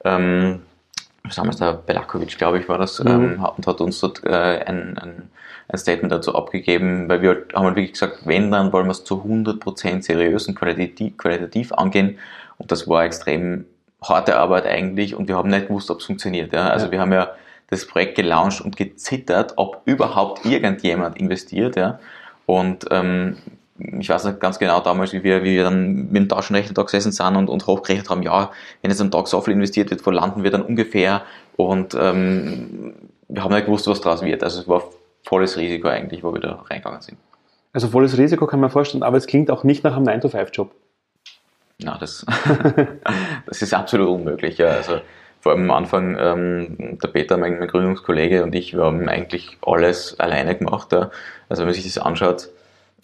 Ähm, 0.05 0.63
damals 1.37 1.57
der 1.57 1.75
Belakovic, 1.75 2.37
glaube 2.39 2.59
ich, 2.59 2.69
war 2.69 2.79
das, 2.79 3.03
mhm. 3.03 3.11
ähm, 3.11 3.47
und 3.57 3.67
hat 3.67 3.81
uns 3.81 4.01
dort 4.01 4.25
äh, 4.25 4.65
ein, 4.65 4.99
ein 4.99 5.31
ein 5.73 5.79
Statement 5.79 6.13
dazu 6.13 6.35
abgegeben, 6.35 7.09
weil 7.09 7.23
wir 7.23 7.45
haben 7.55 7.67
halt 7.67 7.77
wirklich 7.77 7.93
gesagt, 7.93 8.21
wenn, 8.25 8.51
dann 8.51 8.73
wollen 8.73 8.87
wir 8.87 8.93
es 8.93 9.05
zu 9.05 9.23
100% 9.23 10.03
seriös 10.03 10.49
und 10.49 10.55
qualitativ, 10.55 11.17
qualitativ 11.17 11.73
angehen. 11.73 12.19
Und 12.59 12.73
das 12.73 12.89
war 12.89 13.05
extrem 13.05 13.67
harte 14.03 14.37
Arbeit 14.37 14.67
eigentlich 14.67 15.15
und 15.15 15.29
wir 15.29 15.37
haben 15.37 15.51
nicht 15.51 15.69
gewusst, 15.69 15.91
ob 15.91 16.01
es 16.01 16.07
funktioniert. 16.07 16.53
Ja? 16.53 16.69
Also 16.69 16.87
ja. 16.87 16.93
wir 16.93 17.01
haben 17.01 17.13
ja 17.13 17.31
das 17.69 17.87
Projekt 17.87 18.17
gelauncht 18.17 18.61
und 18.61 18.77
gezittert, 18.77 19.53
ob 19.57 19.83
überhaupt 19.85 20.45
irgendjemand 20.45 21.19
investiert. 21.19 21.77
Ja? 21.77 22.01
Und 22.47 22.87
ähm, 22.91 23.37
ich 23.99 24.09
weiß 24.09 24.25
nicht 24.25 24.41
ganz 24.41 24.59
genau 24.59 24.81
damals, 24.81 25.13
wie 25.13 25.23
wir, 25.23 25.43
wie 25.43 25.57
wir 25.57 25.65
dann 25.65 26.07
mit 26.07 26.17
dem 26.17 26.29
Taschenrechner 26.29 26.75
da 26.75 26.83
gesessen 26.83 27.13
sind 27.13 27.37
und, 27.37 27.49
und 27.49 27.67
hochgerechnet 27.67 28.11
haben, 28.11 28.23
ja, 28.23 28.51
wenn 28.83 28.91
jetzt 28.91 29.01
am 29.01 29.11
Tag 29.11 29.29
so 29.29 29.41
viel 29.41 29.55
investiert 29.55 29.91
wird, 29.91 30.05
wo 30.07 30.11
landen 30.11 30.43
wir 30.43 30.51
dann 30.51 30.63
ungefähr? 30.63 31.23
Und 31.57 31.95
ähm, 31.95 32.95
wir 33.29 33.45
haben 33.45 33.55
nicht 33.55 33.67
gewusst, 33.67 33.87
was 33.87 34.01
daraus 34.01 34.23
wird. 34.23 34.43
Also 34.43 34.61
es 34.61 34.69
war 34.69 34.83
volles 35.23 35.57
Risiko 35.57 35.89
eigentlich, 35.89 36.23
wo 36.23 36.33
wir 36.33 36.41
da 36.41 36.65
reingegangen 36.69 37.01
sind. 37.01 37.19
Also 37.73 37.89
volles 37.89 38.19
Risiko 38.19 38.47
kann 38.47 38.61
man 38.61 38.71
vorstellen, 38.71 39.03
aber 39.03 39.17
es 39.17 39.27
klingt 39.27 39.51
auch 39.51 39.65
nicht 39.65 39.85
nach 39.85 39.97
einem 39.97 40.09
9-to-5-Job. 40.09 40.73
Na, 41.83 41.97
das, 41.99 42.27
das 43.47 43.63
ist 43.63 43.73
absolut 43.73 44.09
unmöglich. 44.09 44.59
Ja. 44.59 44.69
Also 44.69 45.01
vor 45.41 45.53
allem 45.53 45.71
am 45.71 45.77
Anfang, 45.77 46.17
ähm, 46.19 46.99
der 47.03 47.09
Peter, 47.09 47.37
mein, 47.37 47.59
mein, 47.59 47.69
Gründungskollege 47.69 48.43
und 48.43 48.55
ich, 48.55 48.75
wir 48.75 48.85
haben 48.85 49.09
eigentlich 49.09 49.57
alles 49.63 50.19
alleine 50.19 50.57
gemacht. 50.57 50.93
Ja. 50.93 51.11
Also 51.49 51.63
wenn 51.63 51.69
man 51.69 51.75
sich 51.75 51.85
das 51.85 51.99
anschaut, 51.99 52.51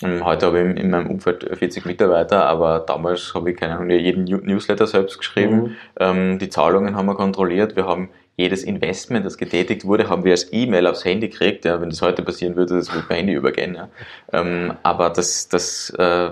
heute 0.03 0.47
habe 0.47 0.61
ich 0.61 0.77
in 0.77 0.91
meinem 0.91 1.09
Umfeld 1.09 1.49
40 1.57 1.87
Mitarbeiter, 1.87 2.45
aber 2.45 2.81
damals 2.81 3.33
habe 3.35 3.51
ich 3.51 3.57
keine 3.57 3.77
Ahnung, 3.77 3.91
jeden 3.91 4.25
Newsletter 4.25 4.87
selbst 4.87 5.19
geschrieben. 5.19 5.57
Mhm. 5.57 5.77
Ähm, 5.99 6.39
die 6.39 6.49
Zahlungen 6.49 6.97
haben 6.97 7.07
wir 7.07 7.15
kontrolliert. 7.15 7.77
Wir 7.77 7.87
haben 7.87 8.11
jedes 8.37 8.63
Investment, 8.63 9.25
das 9.25 9.39
getätigt 9.39 9.87
wurde, 9.87 10.11
haben 10.11 10.25
wir 10.25 10.33
als 10.33 10.53
E-Mail 10.53 10.87
aufs 10.87 11.05
Handy 11.05 11.29
gekriegt. 11.29 11.65
Ja, 11.65 11.81
wenn 11.81 11.89
das 11.89 12.03
heute 12.03 12.23
passieren 12.23 12.55
würde, 12.55 12.77
das 12.77 12.93
würde 12.93 13.07
mein 13.09 13.19
Handy 13.19 13.33
übergehen. 13.33 13.75
Ja. 13.75 13.89
Ähm, 14.33 14.75
aber 14.83 15.11
das, 15.11 15.49
das 15.49 15.91
äh, 15.99 16.31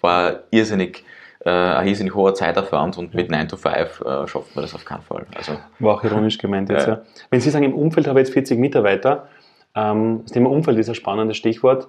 war 0.00 0.40
irrsinnig, 0.52 1.04
äh, 1.44 1.50
ein 1.50 1.88
irrsinnig 1.88 2.14
hoher 2.14 2.34
Zeitaufwand 2.34 2.98
und 2.98 3.14
mit 3.14 3.30
9 3.30 3.48
to 3.48 3.56
5 3.56 3.74
äh, 3.74 4.26
schafft 4.28 4.54
man 4.54 4.62
das 4.62 4.74
auf 4.74 4.84
keinen 4.84 5.02
Fall. 5.02 5.26
Also, 5.34 5.58
war 5.80 5.96
auch 5.96 6.04
ironisch 6.04 6.38
gemeint 6.38 6.70
jetzt. 6.70 6.86
Ja. 6.86 7.02
Wenn 7.30 7.40
Sie 7.40 7.50
sagen, 7.50 7.64
im 7.64 7.74
Umfeld 7.74 8.06
habe 8.06 8.20
ich 8.20 8.28
jetzt 8.28 8.34
40 8.34 8.58
Mitarbeiter, 8.58 9.28
ähm, 9.74 10.20
das 10.22 10.32
Thema 10.32 10.50
Umfeld 10.50 10.78
ist 10.78 10.88
ein 10.88 10.94
spannendes 10.94 11.36
Stichwort. 11.36 11.88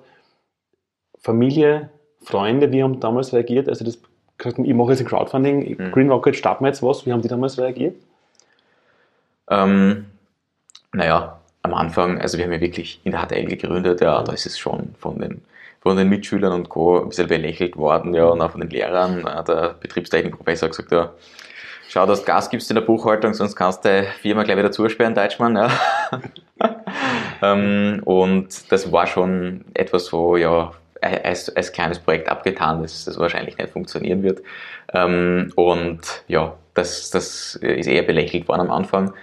Familie, 1.22 1.90
Freunde, 2.24 2.72
wie 2.72 2.84
haben 2.84 3.00
damals 3.00 3.34
reagiert? 3.34 3.70
Also 3.70 3.86
das, 3.86 4.00
ich 4.44 4.74
mache 4.74 4.92
jetzt 4.92 5.00
ein 5.00 5.06
Crowdfunding, 5.06 5.78
mhm. 5.78 5.92
Green 5.92 6.10
Rocket, 6.10 6.36
starten 6.36 6.64
wir 6.64 6.70
jetzt 6.70 6.84
was, 6.84 7.06
wie 7.06 7.14
haben 7.14 7.22
die 7.22 7.28
damals 7.28 7.58
reagiert? 7.58 7.96
Ähm, 9.50 10.06
naja, 10.94 11.40
am 11.64 11.74
Anfang, 11.74 12.20
also 12.20 12.38
wir 12.38 12.46
haben 12.46 12.54
ja 12.54 12.62
wirklich 12.62 13.00
in 13.04 13.12
der 13.12 13.22
HTL 13.22 13.46
gegründet, 13.46 14.02
ja, 14.02 14.24
da 14.24 14.32
ist 14.34 14.46
es 14.46 14.58
schon 14.58 14.96
von 14.98 15.20
den, 15.20 15.42
von 15.82 15.96
den 15.96 16.10
Mitschülern 16.10 16.54
und 16.54 16.70
Co. 16.70 17.02
ein 17.02 17.10
bisschen 17.10 17.28
belächelt 17.28 17.78
worden, 17.78 18.14
ja, 18.14 18.26
und 18.26 18.42
auch 18.42 18.52
von 18.52 18.62
den 18.62 18.70
Lehrern. 18.70 19.24
Der 19.48 19.76
Betriebstechnikprofessor 19.80 20.70
hat 20.70 20.76
gesagt, 20.76 20.92
ja, 20.92 21.12
schau, 21.90 22.06
dass 22.08 22.22
du 22.22 22.26
Gas 22.26 22.50
gibst 22.50 22.72
in 22.72 22.76
der 22.76 22.82
Buchhaltung, 22.82 23.34
sonst 23.34 23.56
kannst 23.56 23.86
du 23.86 24.02
die 24.02 24.08
Firma 24.22 24.44
gleich 24.44 24.58
wieder 24.58 24.72
zusperren, 24.72 25.14
Deutschmann, 25.14 25.56
ja. 25.56 25.70
ähm, 27.44 28.02
und 28.06 28.72
das 28.72 28.92
war 28.92 29.06
schon 29.06 29.66
etwas 29.74 30.06
so, 30.06 30.38
ja, 30.38 30.72
als, 31.02 31.56
als 31.56 31.72
kleines 31.72 32.00
Projekt 32.00 32.30
abgetan, 32.30 32.82
dass 32.82 33.06
das 33.06 33.18
wahrscheinlich 33.20 33.58
nicht 33.58 33.70
funktionieren 33.70 34.24
wird. 34.24 34.42
Ähm, 34.94 35.52
und 35.56 36.02
ja, 36.28 36.56
das, 36.74 37.10
das 37.10 37.56
ist 37.56 37.88
eher 37.88 38.04
belächelt 38.04 38.48
worden 38.48 38.62
am 38.62 38.72
Anfang. 38.72 39.14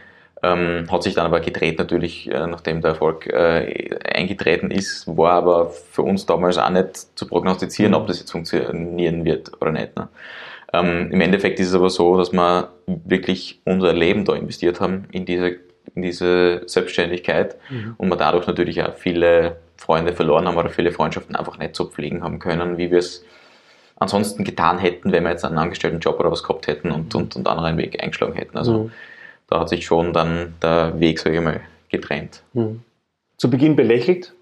Ähm, 0.40 0.86
hat 0.90 1.02
sich 1.02 1.14
dann 1.14 1.26
aber 1.26 1.40
gedreht 1.40 1.78
natürlich, 1.78 2.30
äh, 2.30 2.46
nachdem 2.46 2.80
der 2.80 2.90
Erfolg 2.90 3.26
äh, 3.26 3.90
eingetreten 4.14 4.70
ist, 4.70 5.08
war 5.16 5.32
aber 5.32 5.70
für 5.70 6.02
uns 6.02 6.26
damals 6.26 6.58
auch 6.58 6.70
nicht 6.70 7.18
zu 7.18 7.26
prognostizieren, 7.26 7.94
ob 7.94 8.06
das 8.06 8.20
jetzt 8.20 8.30
funktionieren 8.30 9.24
wird 9.24 9.50
oder 9.60 9.72
nicht. 9.72 9.96
Ne? 9.96 10.08
Ähm, 10.72 11.10
Im 11.10 11.20
Endeffekt 11.20 11.58
ist 11.58 11.68
es 11.68 11.74
aber 11.74 11.90
so, 11.90 12.16
dass 12.16 12.32
wir 12.32 12.68
wirklich 12.86 13.60
unser 13.64 13.92
Leben 13.92 14.24
da 14.24 14.34
investiert 14.34 14.80
haben 14.80 15.06
in 15.10 15.24
diese, 15.24 15.56
in 15.94 16.02
diese 16.02 16.62
Selbstständigkeit 16.66 17.56
mhm. 17.68 17.94
und 17.98 18.08
wir 18.08 18.16
dadurch 18.16 18.46
natürlich 18.46 18.80
auch 18.82 18.94
viele 18.94 19.56
Freunde 19.78 20.12
verloren 20.12 20.46
haben 20.46 20.58
oder 20.58 20.68
viele 20.68 20.92
Freundschaften 20.92 21.34
einfach 21.34 21.56
nicht 21.56 21.74
so 21.74 21.86
pflegen 21.86 22.22
haben 22.22 22.38
können, 22.38 22.76
wie 22.76 22.90
wir 22.90 22.98
es 22.98 23.24
ansonsten 23.96 24.44
getan 24.44 24.78
hätten, 24.78 25.10
wenn 25.12 25.24
wir 25.24 25.30
jetzt 25.30 25.44
einen 25.44 25.58
angestellten 25.58 26.00
Job 26.00 26.20
oder 26.20 26.30
was 26.30 26.42
gehabt 26.42 26.66
hätten 26.66 26.90
und, 26.90 27.14
und, 27.14 27.34
und 27.34 27.48
anderen 27.48 27.78
Weg 27.78 28.02
eingeschlagen 28.02 28.34
hätten. 28.34 28.58
Also 28.58 28.84
mhm 28.84 28.92
da 29.48 29.60
hat 29.60 29.68
sich 29.70 29.84
schon 29.84 30.12
dann 30.12 30.54
der 30.62 31.00
Weg, 31.00 31.18
sage 31.18 31.36
ich 31.36 31.42
mal, 31.42 31.60
getrennt. 31.88 32.42
Mhm. 32.52 32.82
Zu 33.36 33.50
Beginn 33.50 33.74
belächelt 33.74 34.34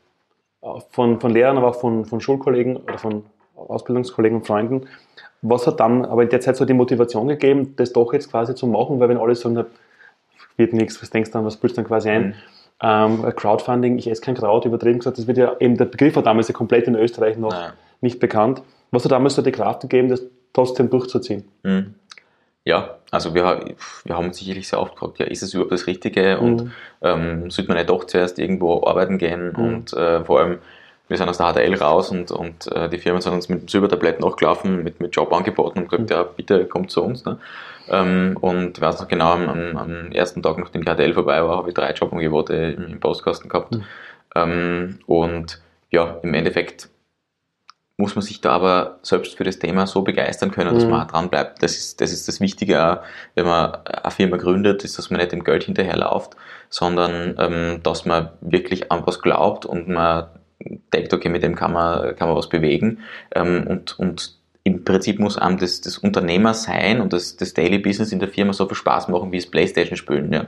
von, 0.91 1.21
von 1.21 1.33
Lehrern, 1.33 1.57
aber 1.57 1.69
auch 1.69 1.81
von, 1.81 2.05
von 2.05 2.21
Schulkollegen 2.21 2.77
oder 2.77 2.99
von 2.99 3.25
Ausbildungskollegen 3.55 4.39
und 4.39 4.47
Freunden. 4.47 4.89
Was 5.43 5.67
hat 5.67 5.81
dann 5.81 6.05
aber 6.05 6.25
in 6.25 6.29
der 6.29 6.41
Zeit 6.41 6.57
so 6.57 6.65
die 6.65 6.75
Motivation 6.75 7.29
gegeben, 7.29 7.75
das 7.77 7.93
doch 7.93 8.13
jetzt 8.13 8.31
quasi 8.31 8.55
zu 8.55 8.67
machen? 8.67 8.99
Weil 8.99 9.09
wenn 9.09 9.19
alle 9.19 9.35
sagen, 9.35 9.65
wird 10.57 10.73
nichts, 10.73 11.01
was 11.01 11.11
denkst 11.11 11.31
du 11.31 11.35
dann, 11.35 11.45
was 11.45 11.57
fühlst 11.57 11.77
du 11.77 11.83
dann 11.83 11.89
quasi 11.89 12.11
ein? 12.11 12.29
Mhm. 12.29 12.35
Ähm, 12.83 13.23
Crowdfunding, 13.35 13.99
ich 13.99 14.11
esse 14.11 14.21
kein 14.21 14.35
Kraut, 14.35 14.65
übertrieben 14.65 14.99
gesagt, 14.99 15.19
das 15.19 15.27
wird 15.27 15.39
ja 15.39 15.57
eben, 15.61 15.77
der 15.77 15.87
Begriff 15.87 16.17
war 16.17 16.23
damals 16.23 16.49
ja 16.49 16.55
komplett 16.55 16.87
in 16.87 16.95
Österreich 16.95 17.39
noch 17.39 17.53
Nein. 17.53 17.73
nicht 18.01 18.21
bekannt. 18.21 18.63
Was 18.91 19.05
hat 19.05 19.13
damals 19.13 19.35
so 19.35 19.43
die 19.43 19.53
Kraft 19.53 19.81
gegeben, 19.81 20.09
das 20.09 20.23
trotzdem 20.53 20.91
durchzuziehen? 20.91 21.45
Mhm. 21.63 21.95
Ja, 22.65 22.97
also 23.13 23.33
wir, 23.35 23.65
wir 24.05 24.17
haben 24.17 24.33
sicherlich 24.33 24.69
sehr 24.69 24.81
oft 24.81 24.95
gefragt, 24.95 25.21
ja, 25.21 25.27
ist 25.27 25.43
es 25.43 25.55
überhaupt 25.55 25.73
das 25.73 25.87
Richtige 25.87 26.39
und 26.41 26.65
mhm. 26.65 26.73
ähm, 27.01 27.51
sollte 27.51 27.69
man 27.69 27.77
nicht 27.79 27.89
doch 27.89 28.05
zuerst 28.05 28.39
irgendwo 28.39 28.85
arbeiten 28.85 29.19
gehen 29.19 29.53
mhm. 29.53 29.65
und 29.65 29.93
äh, 29.93 30.25
vor 30.25 30.41
allem, 30.41 30.59
wir 31.09 31.17
sind 31.17 31.29
aus 31.29 31.39
der 31.39 31.53
HTL 31.53 31.75
raus 31.75 32.11
und, 32.11 32.31
und 32.33 32.71
äh, 32.73 32.89
die 32.89 32.99
Firmen 32.99 33.23
sind 33.23 33.33
uns 33.33 33.49
mit 33.49 33.63
dem 33.63 33.69
Silbertablett 33.69 34.21
nachgelaufen, 34.21 34.83
mit, 34.83 35.01
mit 35.01 35.15
Jobangeboten 35.15 35.83
und 35.83 35.89
gesagt, 35.89 36.11
ja, 36.11 36.23
bitte 36.25 36.67
kommt 36.67 36.91
zu 36.91 37.03
uns. 37.03 37.25
Ne? 37.25 37.39
Ähm, 37.89 38.37
und 38.41 38.77
ich 38.77 38.83
weiß 38.83 39.01
noch 39.01 39.09
genau, 39.09 39.33
am, 39.33 39.77
am, 39.77 40.13
ersten 40.13 40.43
Tag, 40.43 40.59
nachdem 40.59 40.85
die 40.85 40.91
HTL 40.91 41.15
vorbei 41.15 41.43
war, 41.45 41.59
habe 41.59 41.69
ich 41.69 41.75
drei 41.75 41.93
Jobangebote 41.93 42.55
im, 42.55 42.87
im 42.93 43.01
Postkasten 43.01 43.49
gehabt. 43.49 43.75
Mhm. 43.75 43.85
Ähm, 44.35 44.99
und 45.07 45.61
ja, 45.91 46.19
im 46.23 46.35
Endeffekt 46.35 46.89
muss 47.99 48.15
man 48.15 48.23
sich 48.23 48.41
da 48.41 48.51
aber 48.53 48.99
selbst 49.03 49.37
für 49.37 49.45
das 49.45 49.59
Thema 49.59 49.87
so 49.87 50.03
begeistern 50.03 50.51
können, 50.51 50.75
dass 50.75 50.85
mhm. 50.85 50.91
man 50.91 51.03
auch 51.03 51.11
dran 51.11 51.31
bleibt. 51.31 51.63
Das 51.63 51.77
ist, 51.77 52.01
das 52.01 52.13
ist 52.13 52.29
das 52.29 52.41
Wichtige, 52.41 52.85
auch, 52.85 52.99
wenn 53.35 53.47
man 53.47 53.75
eine 53.87 54.11
Firma 54.11 54.37
gründet, 54.37 54.85
ist, 54.85 54.99
dass 54.99 55.11
man 55.11 55.21
nicht 55.21 55.33
dem 55.33 55.45
Geld 55.45 55.65
hinterherläuft, 55.65 56.37
sondern 56.69 57.37
ähm, 57.39 57.81
dass 57.83 58.05
man 58.05 58.31
wirklich 58.41 58.91
an 58.91 59.07
was 59.07 59.23
glaubt 59.23 59.65
und 59.65 59.89
man 59.89 60.27
denkt, 60.93 61.13
okay, 61.13 61.29
mit 61.29 61.43
dem 61.43 61.55
kann 61.55 61.73
man, 61.73 62.17
kann 62.17 62.29
man 62.29 62.37
was 62.37 62.49
bewegen. 62.49 62.99
Ähm, 63.35 63.67
und, 63.67 63.99
und 63.99 64.37
im 64.65 64.85
Prinzip 64.85 65.21
muss 65.21 65.39
einem 65.39 65.59
das, 65.59 65.81
das 65.81 65.99
Unternehmer 65.99 66.53
sein 66.53 67.01
und 67.01 67.13
das, 67.13 67.37
das 67.37 67.55
Daily 67.55 67.79
Business 67.79 68.11
in 68.11 68.19
der 68.19 68.29
Firma 68.29 68.53
so 68.53 68.67
viel 68.67 68.77
Spaß 68.77 69.09
machen, 69.09 69.31
wie 69.31 69.37
es 69.37 69.49
Playstation 69.49 69.97
spielen. 69.97 70.33
Ja. 70.33 70.47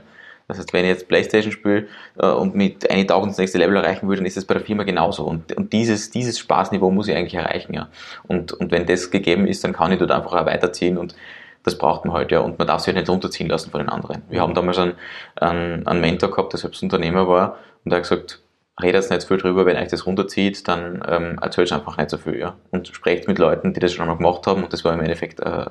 Das 0.49 0.57
heißt, 0.57 0.73
wenn 0.73 0.83
ich 0.83 0.89
jetzt 0.89 1.07
Playstation 1.07 1.51
spiele 1.51 1.87
äh, 2.17 2.25
und 2.25 2.55
mit 2.55 2.89
1000 2.89 3.31
das 3.31 3.37
nächste 3.37 3.59
Level 3.59 3.77
erreichen 3.77 4.07
würde, 4.07 4.17
dann 4.17 4.25
ist 4.25 4.35
das 4.35 4.45
bei 4.45 4.55
der 4.55 4.63
Firma 4.63 4.83
genauso. 4.83 5.23
Und, 5.23 5.55
und 5.55 5.71
dieses, 5.71 6.09
dieses 6.09 6.39
Spaßniveau 6.39 6.89
muss 6.89 7.07
ich 7.07 7.15
eigentlich 7.15 7.35
erreichen, 7.35 7.73
ja. 7.73 7.87
Und, 8.27 8.51
und 8.53 8.71
wenn 8.71 8.87
das 8.87 9.11
gegeben 9.11 9.45
ist, 9.45 9.63
dann 9.63 9.73
kann 9.73 9.91
ich 9.91 9.99
dort 9.99 10.11
einfach 10.11 10.33
auch 10.33 10.45
weiterziehen 10.47 10.97
und 10.97 11.15
das 11.63 11.77
braucht 11.77 12.03
man 12.03 12.15
halt, 12.15 12.31
ja. 12.31 12.39
Und 12.39 12.57
man 12.57 12.67
darf 12.67 12.81
sich 12.81 12.87
halt 12.87 12.97
nicht 12.97 13.09
runterziehen 13.09 13.47
lassen 13.47 13.69
von 13.69 13.79
den 13.79 13.89
anderen. 13.89 14.23
Wir 14.27 14.41
haben 14.41 14.55
damals 14.55 14.79
einen, 14.79 14.93
einen, 15.35 15.85
einen 15.85 16.01
Mentor 16.01 16.31
gehabt, 16.31 16.51
der 16.51 16.59
selbst 16.59 16.81
Unternehmer 16.81 17.27
war 17.27 17.59
und 17.85 17.91
der 17.91 17.97
hat 17.97 18.09
gesagt, 18.09 18.41
redet 18.81 19.09
nicht 19.09 19.23
viel 19.23 19.37
drüber, 19.37 19.65
wenn 19.65 19.77
euch 19.77 19.89
das 19.89 20.05
runterzieht, 20.05 20.67
dann 20.67 21.03
ähm, 21.07 21.39
erzählt 21.41 21.71
einfach 21.71 21.97
nicht 21.97 22.09
so 22.09 22.17
viel, 22.17 22.37
ja. 22.37 22.55
Und 22.71 22.87
sprecht 22.87 23.27
mit 23.27 23.39
Leuten, 23.39 23.73
die 23.73 23.79
das 23.79 23.93
schon 23.93 24.07
mal 24.07 24.17
gemacht 24.17 24.47
haben 24.47 24.63
und 24.63 24.73
das 24.73 24.83
war 24.85 24.93
im 24.93 24.99
Endeffekt 25.01 25.39
äh, 25.39 25.65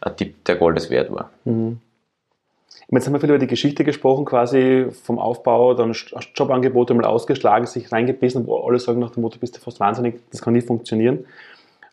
ein 0.00 0.16
Tipp, 0.16 0.44
der 0.44 0.56
Goldes 0.56 0.90
wert 0.90 1.12
war. 1.12 1.30
Mhm. 1.44 1.80
Jetzt 2.90 3.06
haben 3.06 3.14
wir 3.14 3.20
viel 3.20 3.30
über 3.30 3.38
die 3.38 3.46
Geschichte 3.46 3.82
gesprochen, 3.82 4.24
quasi 4.24 4.86
vom 5.04 5.18
Aufbau, 5.18 5.74
dann 5.74 5.96
Jobangebote 6.34 6.92
mal 6.94 7.06
ausgeschlagen, 7.06 7.66
sich 7.66 7.90
reingebissen, 7.90 8.46
wo 8.46 8.58
alle 8.58 8.78
sagen 8.78 9.00
nach 9.00 9.10
dem 9.10 9.22
Motto, 9.22 9.38
bist 9.38 9.56
du 9.56 9.60
fast 9.60 9.80
wahnsinnig, 9.80 10.20
das 10.30 10.42
kann 10.42 10.52
nicht 10.52 10.66
funktionieren. 10.66 11.24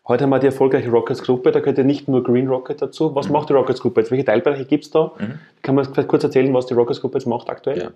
Heute 0.06 0.24
haben 0.24 0.30
wir 0.30 0.38
die 0.38 0.46
erfolgreiche 0.46 0.90
Rockets 0.90 1.22
Gruppe, 1.22 1.52
da 1.52 1.60
gehört 1.60 1.78
ja 1.78 1.84
nicht 1.84 2.08
nur 2.08 2.22
Green 2.22 2.48
Rocket 2.48 2.82
dazu. 2.82 3.14
Was 3.14 3.26
mhm. 3.26 3.32
macht 3.32 3.48
die 3.48 3.54
Rockets 3.54 3.80
Gruppe 3.80 4.00
jetzt? 4.00 4.10
Welche 4.10 4.24
Teilbereiche 4.24 4.64
gibt 4.64 4.84
es 4.84 4.90
da? 4.90 5.12
Mhm. 5.18 5.38
Kann 5.62 5.76
man 5.76 5.92
kurz 6.08 6.24
erzählen, 6.24 6.52
was 6.52 6.66
die 6.66 6.74
Rockets 6.74 7.00
Gruppe 7.00 7.18
jetzt 7.18 7.26
macht 7.26 7.48
aktuell? 7.48 7.78
Ja. 7.78 7.90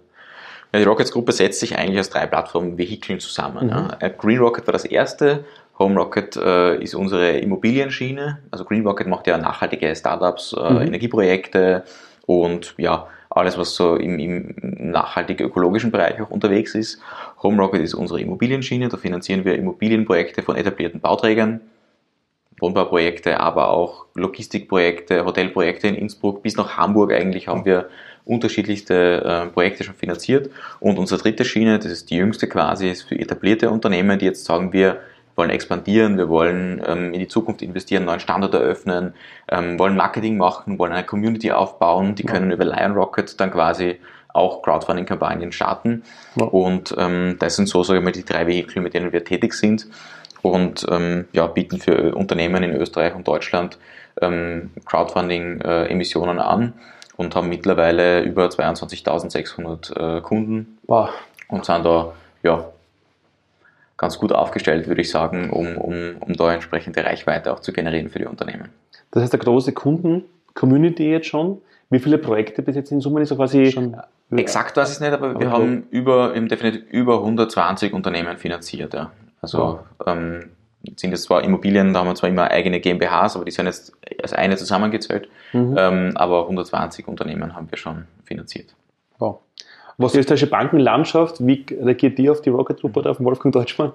Ja, 0.72 0.80
die 0.80 0.84
Rockets 0.84 1.12
Gruppe 1.12 1.32
setzt 1.32 1.60
sich 1.60 1.76
eigentlich 1.78 2.00
aus 2.00 2.10
drei 2.10 2.26
Plattformen-Vehikeln 2.26 3.20
zusammen. 3.20 3.66
Mhm. 3.66 3.70
Ja. 3.70 3.96
Äh, 4.00 4.10
Green 4.16 4.38
Rocket 4.38 4.66
war 4.66 4.72
das 4.72 4.84
erste, 4.84 5.44
Home 5.78 5.94
Rocket 5.96 6.36
äh, 6.36 6.82
ist 6.82 6.94
unsere 6.94 7.38
Immobilienschiene. 7.38 8.38
Also 8.50 8.64
Green 8.64 8.86
Rocket 8.86 9.06
macht 9.06 9.26
ja 9.26 9.36
nachhaltige 9.36 9.94
Startups, 9.94 10.54
äh, 10.58 10.70
mhm. 10.70 10.80
Energieprojekte, 10.80 11.84
und 12.26 12.74
ja, 12.76 13.06
alles, 13.30 13.56
was 13.56 13.74
so 13.74 13.96
im, 13.96 14.18
im 14.18 14.54
nachhaltig 14.90 15.40
ökologischen 15.40 15.90
Bereich 15.90 16.20
auch 16.20 16.30
unterwegs 16.30 16.74
ist. 16.74 17.00
Home 17.42 17.62
Rocket 17.62 17.80
ist 17.80 17.94
unsere 17.94 18.20
Immobilienschiene, 18.20 18.88
da 18.88 18.96
finanzieren 18.96 19.44
wir 19.44 19.54
Immobilienprojekte 19.54 20.42
von 20.42 20.56
etablierten 20.56 21.00
Bauträgern, 21.00 21.60
Wohnbauprojekte, 22.58 23.38
aber 23.40 23.70
auch 23.70 24.06
Logistikprojekte, 24.14 25.24
Hotelprojekte 25.24 25.88
in 25.88 25.94
Innsbruck 25.94 26.42
bis 26.42 26.56
nach 26.56 26.76
Hamburg 26.76 27.12
eigentlich 27.12 27.48
haben 27.48 27.64
wir 27.64 27.88
unterschiedlichste 28.24 29.22
äh, 29.24 29.46
Projekte 29.52 29.84
schon 29.84 29.94
finanziert. 29.94 30.50
Und 30.80 30.98
unsere 30.98 31.20
dritte 31.20 31.44
Schiene, 31.44 31.78
das 31.78 31.92
ist 31.92 32.10
die 32.10 32.16
jüngste 32.16 32.48
quasi, 32.48 32.90
ist 32.90 33.02
für 33.02 33.18
etablierte 33.18 33.70
Unternehmen, 33.70 34.18
die 34.18 34.24
jetzt 34.24 34.44
sagen, 34.44 34.72
wir 34.72 35.00
wollen 35.36 35.50
expandieren, 35.50 36.16
wir 36.16 36.28
wollen 36.28 36.82
ähm, 36.86 37.12
in 37.12 37.20
die 37.20 37.28
Zukunft 37.28 37.62
investieren, 37.62 38.04
neuen 38.04 38.20
Standort 38.20 38.54
eröffnen, 38.54 39.14
ähm, 39.48 39.78
wollen 39.78 39.94
Marketing 39.94 40.38
machen, 40.38 40.78
wollen 40.78 40.92
eine 40.92 41.06
Community 41.06 41.52
aufbauen, 41.52 42.14
die 42.14 42.24
können 42.24 42.50
über 42.50 42.64
Lion 42.64 42.92
Rocket 42.92 43.38
dann 43.38 43.52
quasi 43.52 44.00
auch 44.32 44.62
Crowdfunding-Kampagnen 44.62 45.52
starten. 45.52 46.02
Ja. 46.36 46.46
Und 46.46 46.94
ähm, 46.98 47.36
das 47.38 47.56
sind 47.56 47.68
so, 47.68 47.82
sagen 47.82 48.00
wir 48.00 48.04
mal, 48.04 48.12
die 48.12 48.24
drei 48.24 48.46
Vehikel, 48.46 48.82
mit 48.82 48.94
denen 48.94 49.12
wir 49.12 49.24
tätig 49.24 49.54
sind 49.54 49.86
und 50.52 50.86
ähm, 50.90 51.26
ja, 51.32 51.46
bieten 51.46 51.78
für 51.78 52.14
Unternehmen 52.14 52.62
in 52.62 52.74
Österreich 52.74 53.14
und 53.14 53.26
Deutschland 53.26 53.78
ähm, 54.20 54.70
Crowdfunding-Emissionen 54.84 56.38
an 56.38 56.74
und 57.16 57.34
haben 57.34 57.48
mittlerweile 57.48 58.22
über 58.22 58.46
22.600 58.46 60.18
äh, 60.18 60.20
Kunden 60.20 60.78
wow. 60.86 61.10
und 61.48 61.64
sind 61.64 61.84
da 61.84 62.12
ja, 62.42 62.66
ganz 63.96 64.18
gut 64.18 64.32
aufgestellt, 64.32 64.86
würde 64.88 65.00
ich 65.00 65.10
sagen, 65.10 65.50
um, 65.50 65.76
um, 65.76 66.16
um 66.20 66.32
da 66.34 66.52
entsprechende 66.52 67.04
Reichweite 67.04 67.52
auch 67.52 67.60
zu 67.60 67.72
generieren 67.72 68.10
für 68.10 68.18
die 68.18 68.26
Unternehmen. 68.26 68.68
Das 69.10 69.22
heißt, 69.22 69.34
eine 69.34 69.42
große 69.42 69.72
Kunden-Community 69.72 71.10
jetzt 71.10 71.28
schon. 71.28 71.58
Wie 71.88 72.00
viele 72.00 72.18
Projekte 72.18 72.62
bis 72.62 72.76
jetzt 72.76 72.90
in 72.90 73.00
Summe 73.00 73.22
ist 73.22 73.28
so 73.28 73.36
quasi 73.36 73.70
schon? 73.70 73.96
Exakt 74.30 74.76
weiß 74.76 74.94
ich 74.94 75.00
nicht, 75.00 75.12
aber 75.12 75.30
wir 75.30 75.36
okay. 75.36 75.46
haben 75.46 75.86
über, 75.90 76.34
im 76.34 76.48
definitiv 76.48 76.82
über 76.90 77.18
120 77.18 77.92
Unternehmen 77.92 78.38
finanziert. 78.38 78.92
Ja. 78.92 79.12
Also 79.54 79.80
ähm, 80.06 80.50
sind 80.96 81.12
es 81.12 81.22
zwar 81.22 81.42
Immobilien, 81.42 81.92
da 81.92 82.00
haben 82.00 82.08
wir 82.08 82.14
zwar 82.14 82.30
immer 82.30 82.50
eigene 82.50 82.80
GmbHs, 82.80 83.36
aber 83.36 83.44
die 83.44 83.50
sind 83.50 83.66
jetzt 83.66 83.92
als 84.22 84.32
eine 84.32 84.56
zusammengezählt. 84.56 85.28
Mhm. 85.52 85.74
Ähm, 85.78 86.12
aber 86.16 86.42
120 86.42 87.08
Unternehmen 87.08 87.54
haben 87.54 87.70
wir 87.70 87.78
schon 87.78 88.06
finanziert. 88.24 88.74
Wow. 89.18 89.40
Was 89.98 90.12
die 90.12 90.18
österreichische 90.18 90.50
Bankenlandschaft, 90.50 91.44
wie 91.46 91.64
reagiert 91.70 92.18
die 92.18 92.28
auf 92.28 92.42
die 92.42 92.50
Rocket 92.50 92.80
Group 92.80 92.96
oder 92.96 93.12
auf 93.12 93.20
Wolfgang 93.20 93.52
Deutschmann? 93.52 93.92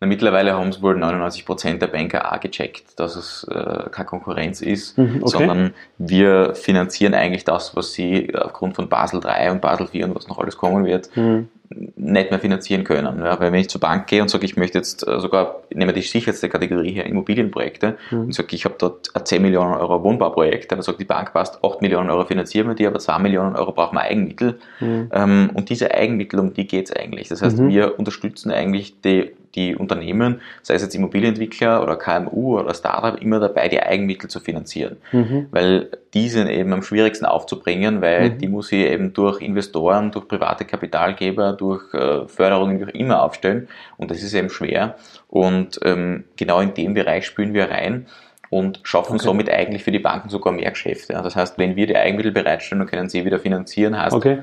Na, 0.00 0.06
mittlerweile 0.06 0.54
haben 0.54 0.68
es 0.68 0.80
wohl 0.80 0.96
99% 0.96 1.78
der 1.78 1.88
Banker 1.88 2.32
auch 2.32 2.40
gecheckt, 2.40 2.98
dass 3.00 3.16
es 3.16 3.44
äh, 3.44 3.88
keine 3.90 4.06
Konkurrenz 4.06 4.62
ist, 4.62 4.96
mhm, 4.96 5.18
okay. 5.22 5.30
sondern 5.30 5.74
wir 5.98 6.54
finanzieren 6.54 7.14
eigentlich 7.14 7.44
das, 7.44 7.74
was 7.74 7.92
sie 7.92 8.34
aufgrund 8.34 8.76
von 8.76 8.88
Basel 8.88 9.20
III 9.24 9.50
und 9.50 9.60
Basel 9.60 9.88
IV 9.92 10.04
und 10.04 10.14
was 10.14 10.28
noch 10.28 10.38
alles 10.38 10.56
kommen 10.56 10.84
wird, 10.84 11.14
mhm. 11.16 11.48
Nicht 11.70 12.30
mehr 12.30 12.40
finanzieren 12.40 12.84
können. 12.84 13.18
Ja, 13.18 13.38
weil 13.38 13.52
wenn 13.52 13.60
ich 13.60 13.68
zur 13.68 13.80
Bank 13.80 14.06
gehe 14.06 14.22
und 14.22 14.28
sage, 14.28 14.46
ich 14.46 14.56
möchte 14.56 14.78
jetzt 14.78 15.06
äh, 15.06 15.20
sogar, 15.20 15.62
nehmen 15.70 15.88
wir 15.88 15.94
die 15.94 16.02
sicherste 16.02 16.48
Kategorie 16.48 16.92
hier, 16.92 17.06
Immobilienprojekte, 17.06 17.98
mhm. 18.10 18.20
und 18.20 18.34
sage, 18.34 18.48
ich 18.52 18.64
habe 18.64 18.76
dort 18.78 19.14
ein 19.14 19.26
10 19.26 19.42
Millionen 19.42 19.74
Euro 19.74 20.02
Wohnbauprojekt, 20.02 20.72
dann 20.72 20.80
sagt 20.82 21.00
die 21.00 21.04
Bank, 21.04 21.32
passt, 21.32 21.62
8 21.62 21.82
Millionen 21.82 22.10
Euro 22.10 22.24
finanzieren 22.24 22.68
wir 22.68 22.74
die, 22.74 22.86
aber 22.86 22.98
2 22.98 23.18
Millionen 23.18 23.54
Euro 23.56 23.72
brauchen 23.72 23.96
wir 23.96 24.02
Eigenmittel. 24.02 24.58
Mhm. 24.80 25.10
Ähm, 25.12 25.50
und 25.54 25.68
diese 25.68 25.92
Eigenmittel, 25.92 26.40
um 26.40 26.54
die 26.54 26.66
geht 26.66 26.86
es 26.86 26.96
eigentlich. 26.96 27.28
Das 27.28 27.42
heißt, 27.42 27.58
mhm. 27.58 27.68
wir 27.68 27.98
unterstützen 27.98 28.50
eigentlich 28.50 29.00
die 29.02 29.32
die 29.58 29.74
Unternehmen, 29.74 30.40
sei 30.62 30.74
es 30.74 30.82
jetzt 30.82 30.94
Immobilienentwickler 30.94 31.82
oder 31.82 31.96
KMU 31.96 32.58
oder 32.58 32.72
Startup, 32.74 33.20
immer 33.20 33.40
dabei, 33.40 33.68
die 33.68 33.80
Eigenmittel 33.80 34.30
zu 34.30 34.40
finanzieren. 34.40 34.98
Mhm. 35.10 35.48
Weil 35.50 35.90
die 36.14 36.28
sind 36.28 36.48
eben 36.48 36.72
am 36.72 36.82
schwierigsten 36.82 37.26
aufzubringen, 37.26 38.00
weil 38.00 38.30
mhm. 38.30 38.38
die 38.38 38.48
muss 38.48 38.70
ich 38.72 38.80
eben 38.80 39.12
durch 39.12 39.40
Investoren, 39.40 40.12
durch 40.12 40.28
private 40.28 40.64
Kapitalgeber, 40.64 41.52
durch 41.52 41.92
äh, 41.92 42.26
Förderungen, 42.28 42.78
wie 42.78 42.84
auch 42.84 42.94
immer 42.94 43.22
aufstellen. 43.22 43.68
Und 43.96 44.10
das 44.10 44.22
ist 44.22 44.34
eben 44.34 44.48
schwer. 44.48 44.96
Und 45.28 45.80
ähm, 45.84 46.24
genau 46.36 46.60
in 46.60 46.74
dem 46.74 46.94
Bereich 46.94 47.26
spülen 47.26 47.52
wir 47.52 47.70
rein 47.70 48.06
und 48.50 48.80
schaffen 48.84 49.16
okay. 49.16 49.24
somit 49.24 49.50
eigentlich 49.50 49.82
für 49.84 49.90
die 49.90 49.98
Banken 49.98 50.30
sogar 50.30 50.52
mehr 50.52 50.70
Geschäfte. 50.70 51.12
Das 51.12 51.36
heißt, 51.36 51.58
wenn 51.58 51.76
wir 51.76 51.86
die 51.86 51.96
Eigenmittel 51.96 52.32
bereitstellen, 52.32 52.80
dann 52.80 52.88
können 52.88 53.08
sie 53.08 53.24
wieder 53.24 53.38
finanzieren. 53.40 54.00
Heißt, 54.00 54.14
okay 54.14 54.38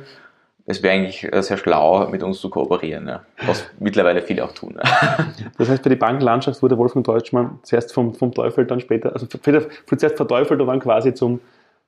es 0.67 0.81
wäre 0.81 0.95
eigentlich 0.95 1.31
äh, 1.31 1.41
sehr 1.43 1.57
schlau, 1.57 2.07
mit 2.09 2.23
uns 2.23 2.39
zu 2.39 2.49
kooperieren, 2.49 3.07
ja. 3.07 3.21
was 3.45 3.65
mittlerweile 3.79 4.21
viele 4.21 4.43
auch 4.43 4.51
tun. 4.51 4.79
Das 5.57 5.69
heißt, 5.69 5.83
für 5.83 5.89
die 5.89 5.95
Bankenlandschaft 5.95 6.61
wurde 6.61 6.77
Wolfgang 6.77 7.05
Deutschmann 7.05 7.59
zuerst 7.63 7.93
vom, 7.93 8.13
vom 8.13 8.33
Teufel, 8.33 8.65
dann 8.65 8.79
später, 8.79 9.13
also 9.13 9.25
zuerst 9.27 10.17
verteufelt 10.17 10.59
und 10.59 10.67
dann 10.67 10.79
quasi 10.79 11.13
zum, 11.13 11.39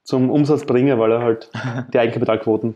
zum 0.04 0.30
Umsatzbringer, 0.30 1.00
weil 1.00 1.12
er 1.12 1.22
halt 1.22 1.50
die 1.94 2.00
Eigenkapitalquoten 2.00 2.76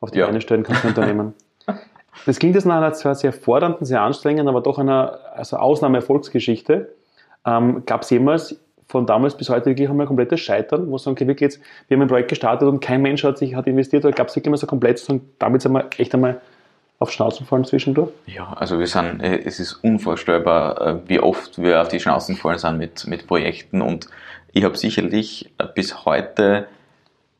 auf 0.00 0.10
die 0.10 0.18
ja. 0.18 0.26
Beine 0.26 0.40
stellen 0.40 0.62
kann 0.62 0.76
für 0.76 0.88
Unternehmen. 0.88 1.34
Das 2.26 2.38
klingt 2.38 2.54
jetzt 2.54 2.66
nach 2.66 2.76
einer 2.76 2.92
zwar 2.92 3.14
sehr 3.14 3.32
fordernden, 3.32 3.86
sehr 3.86 4.02
anstrengenden, 4.02 4.46
aber 4.46 4.60
doch 4.60 4.78
einer 4.78 5.18
also 5.34 5.56
Ausnahmeerfolgsgeschichte. 5.56 6.94
Ähm, 7.46 7.84
Gab 7.86 8.02
es 8.02 8.10
jemals 8.10 8.61
von 8.92 9.06
damals 9.06 9.36
bis 9.36 9.48
heute 9.48 9.66
wirklich 9.66 9.88
einmal 9.88 10.06
komplettes 10.06 10.40
Scheitern, 10.40 10.90
wo 10.90 10.98
sagen, 10.98 11.14
okay, 11.14 11.26
wirklich 11.26 11.40
jetzt, 11.40 11.60
wir 11.88 11.96
haben 11.96 12.02
ein 12.02 12.08
Projekt 12.08 12.28
gestartet 12.28 12.68
und 12.68 12.80
kein 12.80 13.00
Mensch 13.00 13.24
hat 13.24 13.38
sich 13.38 13.54
hat 13.56 13.66
investiert, 13.66 14.04
oder 14.04 14.14
gab 14.14 14.28
es 14.28 14.36
wirklich 14.36 14.50
mal 14.50 14.58
so 14.58 14.66
komplett, 14.66 14.98
so, 14.98 15.18
damit 15.38 15.62
sind 15.62 15.72
wir 15.72 15.88
echt 15.96 16.14
einmal 16.14 16.40
auf 16.98 17.10
Schnauzen 17.10 17.46
fallen 17.46 17.64
zwischendurch? 17.64 18.10
Ja, 18.26 18.52
also 18.52 18.78
wir 18.78 18.86
sind, 18.86 19.20
äh, 19.22 19.40
es 19.44 19.58
ist 19.58 19.72
unvorstellbar, 19.82 20.80
äh, 20.86 20.96
wie 21.06 21.20
oft 21.20 21.60
wir 21.60 21.80
auf 21.80 21.88
die 21.88 22.00
Schnauzen 22.00 22.34
gefallen 22.34 22.58
sind 22.58 22.76
mit, 22.76 23.06
mit 23.06 23.26
Projekten 23.26 23.80
und 23.80 24.08
ich 24.52 24.62
habe 24.62 24.76
sicherlich 24.76 25.50
bis 25.74 26.04
heute 26.04 26.68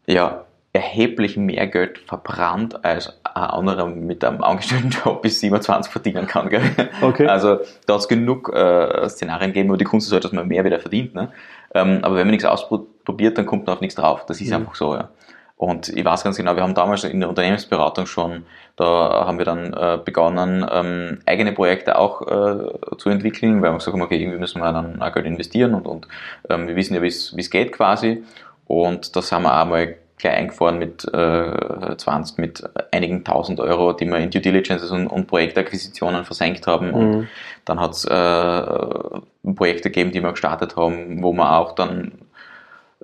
ja 0.07 0.47
erheblich 0.73 1.37
mehr 1.37 1.67
Geld 1.67 1.99
verbrannt, 1.99 2.83
als 2.85 3.19
ein 3.25 3.43
anderer 3.43 3.87
mit 3.87 4.25
einem 4.25 4.43
Angestelltenjob 4.43 5.21
bis 5.21 5.41
27 5.41 5.93
verdienen 5.93 6.26
kann. 6.26 6.49
Gell? 6.49 6.62
Okay. 7.02 7.26
Also 7.26 7.59
da 7.87 7.95
hat 7.95 8.00
es 8.00 8.09
genug 8.09 8.49
äh, 8.55 9.09
Szenarien 9.09 9.52
gegeben, 9.52 9.71
wo 9.71 9.76
die 9.76 9.85
Kunst 9.85 10.07
ist 10.07 10.12
halt, 10.12 10.25
dass 10.25 10.33
man 10.33 10.49
mehr 10.49 10.64
wieder 10.64 10.81
verdient. 10.81 11.14
Ne? 11.14 11.31
Ähm, 11.75 11.99
aber 12.02 12.17
wenn 12.17 12.26
man 12.26 12.31
nichts 12.31 12.47
ausprobiert, 12.47 13.37
dann 13.37 13.45
kommt 13.45 13.67
man 13.67 13.75
auf 13.75 13.81
nichts 13.83 13.97
drauf. 13.97 14.25
Das 14.26 14.41
ist 14.41 14.49
mhm. 14.49 14.57
einfach 14.57 14.75
so. 14.75 14.95
Ja. 14.95 15.11
Und 15.57 15.91
ich 15.91 16.05
weiß 16.05 16.25
ganz 16.25 16.38
genau, 16.38 16.57
wir 16.57 16.62
haben 16.62 16.75
damals 16.75 17.05
in 17.05 17.21
der 17.21 17.29
Unternehmensberatung 17.29 18.07
schon, 18.07 18.47
da 18.76 19.26
haben 19.26 19.38
wir 19.38 19.45
dann 19.45 19.73
äh, 19.75 19.99
begonnen, 20.02 20.67
ähm, 20.69 21.19
eigene 21.26 21.52
Projekte 21.52 21.99
auch 21.99 22.23
äh, 22.23 22.97
zu 22.97 23.11
entwickeln, 23.11 23.62
weil 23.62 23.71
wir 23.71 23.79
gesagt 23.79 23.95
haben, 23.95 24.02
okay, 24.02 24.21
irgendwie 24.21 24.38
müssen 24.38 24.61
wir 24.61 24.73
dann 24.73 25.00
auch 25.00 25.12
Geld 25.12 25.26
investieren 25.26 25.75
und, 25.75 25.87
und 25.87 26.09
ähm, 26.49 26.67
wir 26.67 26.75
wissen 26.75 26.95
ja, 26.95 27.02
wie 27.02 27.07
es 27.07 27.50
geht 27.50 27.73
quasi. 27.73 28.25
Und 28.67 29.14
das 29.14 29.31
haben 29.31 29.43
wir 29.43 29.61
auch 29.61 29.67
mal 29.67 29.97
gleich 30.23 30.37
eingefahren 30.37 30.79
mit 30.79 31.05
äh, 31.12 31.97
20, 31.97 32.38
mit 32.38 32.64
einigen 32.91 33.25
tausend 33.25 33.61
Euro, 33.61 33.93
die 33.93 34.07
wir 34.07 34.19
in 34.19 34.31
Due 34.31 34.41
Diligence 34.41 34.91
und, 34.91 35.09
und 35.09 35.26
Projektakquisitionen 35.26 36.25
versenkt 36.25 36.67
haben. 36.67 36.88
Mhm. 36.88 36.95
Und 36.95 37.29
dann 37.64 37.81
hat 37.81 37.93
es 37.93 38.05
äh, 38.05 39.52
Projekte 39.55 39.91
gegeben, 39.91 40.12
die 40.12 40.23
wir 40.23 40.31
gestartet 40.31 40.76
haben, 40.76 41.23
wo 41.23 41.33
wir 41.33 41.59
auch 41.59 41.75
dann 41.75 42.12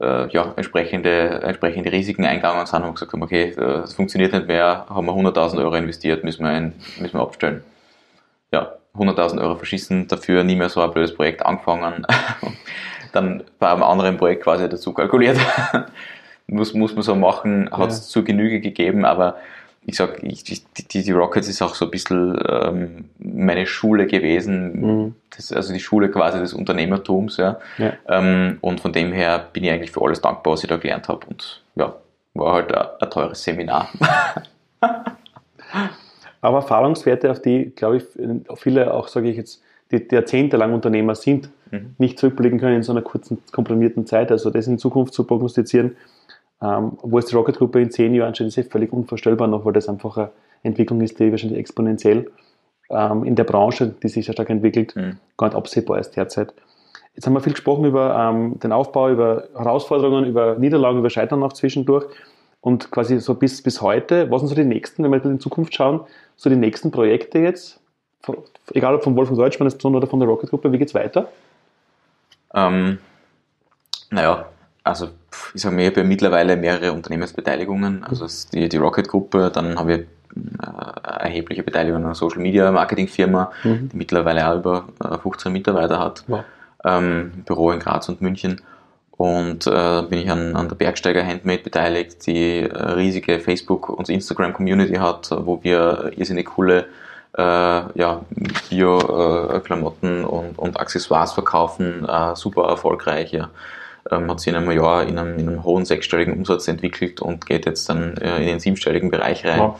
äh, 0.00 0.28
ja, 0.28 0.52
entsprechende, 0.56 1.42
entsprechende 1.42 1.92
Risiken 1.92 2.24
eingegangen 2.24 2.66
sind 2.66 2.84
und 2.84 2.94
gesagt 2.94 3.12
haben, 3.12 3.22
okay, 3.22 3.52
das 3.56 3.94
funktioniert 3.94 4.32
nicht 4.32 4.46
mehr, 4.46 4.86
haben 4.88 5.06
wir 5.06 5.12
100.000 5.12 5.58
Euro 5.58 5.74
investiert, 5.74 6.24
müssen 6.24 6.44
wir, 6.44 6.50
ein, 6.50 6.72
müssen 7.00 7.18
wir 7.18 7.22
abstellen. 7.22 7.64
Ja, 8.52 8.74
100.000 8.96 9.40
Euro 9.42 9.56
verschissen, 9.56 10.06
dafür 10.08 10.44
nie 10.44 10.56
mehr 10.56 10.68
so 10.68 10.80
ein 10.80 10.90
blödes 10.92 11.14
Projekt 11.14 11.44
angefangen. 11.44 12.06
dann 13.12 13.42
bei 13.58 13.70
einem 13.70 13.82
anderen 13.82 14.16
Projekt 14.16 14.44
quasi 14.44 14.68
dazu 14.68 14.92
kalkuliert 14.92 15.38
muss, 16.48 16.74
muss 16.74 16.94
man 16.94 17.02
so 17.02 17.14
machen, 17.14 17.70
hat 17.70 17.90
es 17.90 17.98
ja. 17.98 18.04
zur 18.04 18.24
Genüge 18.24 18.60
gegeben, 18.60 19.04
aber 19.04 19.36
ich 19.86 19.96
sag, 19.96 20.22
ich, 20.22 20.44
die, 20.44 21.02
die 21.02 21.12
Rockets 21.12 21.48
ist 21.48 21.62
auch 21.62 21.74
so 21.74 21.86
ein 21.86 21.90
bisschen 21.90 22.38
ähm, 22.46 23.06
meine 23.18 23.66
Schule 23.66 24.06
gewesen, 24.06 24.80
mhm. 24.80 25.14
das, 25.34 25.52
also 25.52 25.72
die 25.72 25.80
Schule 25.80 26.10
quasi 26.10 26.38
des 26.38 26.52
Unternehmertums, 26.52 27.38
ja. 27.38 27.58
ja. 27.78 27.94
Ähm, 28.08 28.58
und 28.60 28.80
von 28.80 28.92
dem 28.92 29.12
her 29.12 29.46
bin 29.52 29.64
ich 29.64 29.70
eigentlich 29.70 29.92
für 29.92 30.02
alles 30.02 30.20
dankbar, 30.20 30.52
was 30.54 30.62
ich 30.62 30.68
da 30.68 30.76
gelernt 30.76 31.08
habe 31.08 31.26
und 31.26 31.62
ja, 31.76 31.94
war 32.34 32.52
halt 32.52 32.74
ein, 32.74 32.86
ein 33.00 33.10
teures 33.10 33.42
Seminar. 33.42 33.88
Aber 36.40 36.58
Erfahrungswerte, 36.58 37.30
auf 37.30 37.40
die, 37.42 37.72
glaube 37.74 37.96
ich, 37.96 38.04
viele 38.56 38.92
auch, 38.92 39.08
sage 39.08 39.30
ich 39.30 39.36
jetzt, 39.36 39.62
die, 39.90 40.06
die 40.06 40.14
jahrzehntelang 40.14 40.72
Unternehmer 40.74 41.14
sind, 41.14 41.50
mhm. 41.70 41.94
nicht 41.98 42.18
zurückblicken 42.18 42.60
können 42.60 42.76
in 42.76 42.82
so 42.82 42.92
einer 42.92 43.02
kurzen, 43.02 43.38
komprimierten 43.52 44.06
Zeit. 44.06 44.30
Also 44.30 44.50
das 44.50 44.66
in 44.66 44.78
Zukunft 44.78 45.14
zu 45.14 45.24
prognostizieren, 45.24 45.96
ähm, 46.62 46.98
wo 47.02 47.18
es 47.18 47.26
die 47.26 47.36
Rocket-Gruppe 47.36 47.80
in 47.80 47.90
zehn 47.90 48.14
Jahren 48.14 48.34
steht, 48.34 48.48
ist 48.48 48.56
ja 48.56 48.62
völlig 48.64 48.92
unvorstellbar 48.92 49.46
noch, 49.46 49.64
weil 49.64 49.72
das 49.72 49.88
einfach 49.88 50.16
eine 50.16 50.30
Entwicklung 50.62 51.00
ist, 51.00 51.18
die 51.18 51.30
wahrscheinlich 51.30 51.58
exponentiell 51.58 52.30
ähm, 52.90 53.24
in 53.24 53.36
der 53.36 53.44
Branche, 53.44 53.94
die 54.02 54.08
sich 54.08 54.24
sehr 54.24 54.34
stark 54.34 54.50
entwickelt, 54.50 54.96
mhm. 54.96 55.18
gar 55.36 55.48
nicht 55.48 55.56
absehbar 55.56 55.98
ist 55.98 56.12
derzeit. 56.16 56.52
Jetzt 57.14 57.26
haben 57.26 57.34
wir 57.34 57.40
viel 57.40 57.52
gesprochen 57.52 57.84
über 57.84 58.14
ähm, 58.16 58.58
den 58.60 58.72
Aufbau, 58.72 59.10
über 59.10 59.48
Herausforderungen, 59.54 60.24
über 60.24 60.56
Niederlagen, 60.56 60.98
über 60.98 61.10
Scheitern 61.10 61.40
noch 61.40 61.52
zwischendurch. 61.52 62.06
Und 62.60 62.90
quasi 62.90 63.18
so 63.20 63.34
bis, 63.34 63.62
bis 63.62 63.80
heute, 63.80 64.30
was 64.30 64.40
sind 64.40 64.48
so 64.48 64.54
die 64.54 64.64
nächsten, 64.64 65.04
wenn 65.04 65.12
wir 65.12 65.24
in 65.24 65.40
Zukunft 65.40 65.74
schauen, 65.74 66.00
so 66.36 66.50
die 66.50 66.56
nächsten 66.56 66.90
Projekte 66.90 67.38
jetzt, 67.38 67.80
egal 68.74 68.96
ob 68.96 69.04
von 69.04 69.16
Wolfgang 69.16 69.38
Deutschmann 69.38 69.94
oder 69.94 70.06
von 70.06 70.18
der 70.18 70.28
Rocket-Gruppe, 70.28 70.72
wie 70.72 70.78
geht 70.78 70.88
es 70.88 70.94
weiter? 70.94 71.28
Ähm, 72.54 72.98
naja, 74.10 74.46
also 74.88 75.08
ich 75.54 75.60
sage 75.60 75.74
mir, 75.74 75.82
ich 75.82 75.90
habe 75.90 76.00
ja 76.00 76.06
mittlerweile 76.06 76.56
mehrere 76.56 76.92
Unternehmensbeteiligungen, 76.92 78.04
also 78.04 78.26
die, 78.52 78.68
die 78.68 78.76
Rocket-Gruppe, 78.76 79.50
dann 79.52 79.78
habe 79.78 79.92
ich 79.92 80.00
äh, 80.00 81.24
erhebliche 81.24 81.62
Beteiligung 81.62 81.98
an 81.98 82.06
einer 82.06 82.14
Social 82.14 82.40
Media 82.40 82.70
Marketing 82.72 83.08
Firma, 83.08 83.52
mhm. 83.64 83.90
die 83.90 83.96
mittlerweile 83.96 84.48
auch 84.48 84.56
über 84.56 84.84
15 85.22 85.50
äh, 85.50 85.52
Mitarbeiter 85.52 85.98
hat, 85.98 86.24
wow. 86.26 86.44
ähm, 86.84 87.44
Büro 87.44 87.70
in 87.70 87.80
Graz 87.80 88.08
und 88.08 88.20
München. 88.20 88.62
Und 89.10 89.66
äh, 89.66 90.02
bin 90.02 90.20
ich 90.20 90.30
an, 90.30 90.54
an 90.54 90.68
der 90.68 90.76
Bergsteiger 90.76 91.26
Handmade 91.26 91.62
beteiligt, 91.62 92.24
die 92.26 92.60
äh, 92.60 92.92
riesige 92.92 93.40
Facebook- 93.40 93.88
und 93.88 94.08
Instagram-Community 94.08 94.94
hat, 94.94 95.30
wo 95.32 95.62
wir 95.64 96.12
irrsinnig 96.16 96.46
coole 96.46 96.86
äh, 97.36 97.42
ja, 97.42 98.20
Bio-Klamotten 98.70 100.24
und, 100.24 100.56
und 100.58 100.80
Accessoires 100.80 101.32
verkaufen, 101.32 102.08
äh, 102.08 102.36
super 102.36 102.68
erfolgreich. 102.68 103.32
Ja 103.32 103.50
ähm, 104.10 104.30
hat 104.30 104.40
sich 104.40 104.52
in 104.52 104.56
einem 104.56 104.70
Jahr 104.70 105.04
in 105.04 105.18
einem, 105.18 105.38
in 105.38 105.48
einem, 105.48 105.64
hohen 105.64 105.84
sechsstelligen 105.84 106.34
Umsatz 106.34 106.68
entwickelt 106.68 107.20
und 107.20 107.46
geht 107.46 107.66
jetzt 107.66 107.88
dann 107.88 108.16
äh, 108.18 108.38
in 108.38 108.46
den 108.46 108.60
siebenstelligen 108.60 109.10
Bereich 109.10 109.44
rein. 109.44 109.58
Ja. 109.58 109.76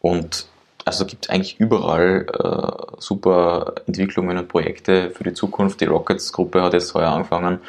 Und 0.00 0.46
also 0.84 1.06
gibt 1.06 1.24
es 1.24 1.30
eigentlich 1.30 1.58
überall 1.58 2.26
äh, 2.28 2.96
super 2.98 3.74
Entwicklungen 3.86 4.36
und 4.36 4.48
Projekte 4.48 5.10
für 5.10 5.24
die 5.24 5.32
Zukunft. 5.32 5.80
Die 5.80 5.86
Rockets-Gruppe 5.86 6.62
hat 6.62 6.74
jetzt 6.74 6.92
heuer 6.94 7.10
angefangen, 7.10 7.60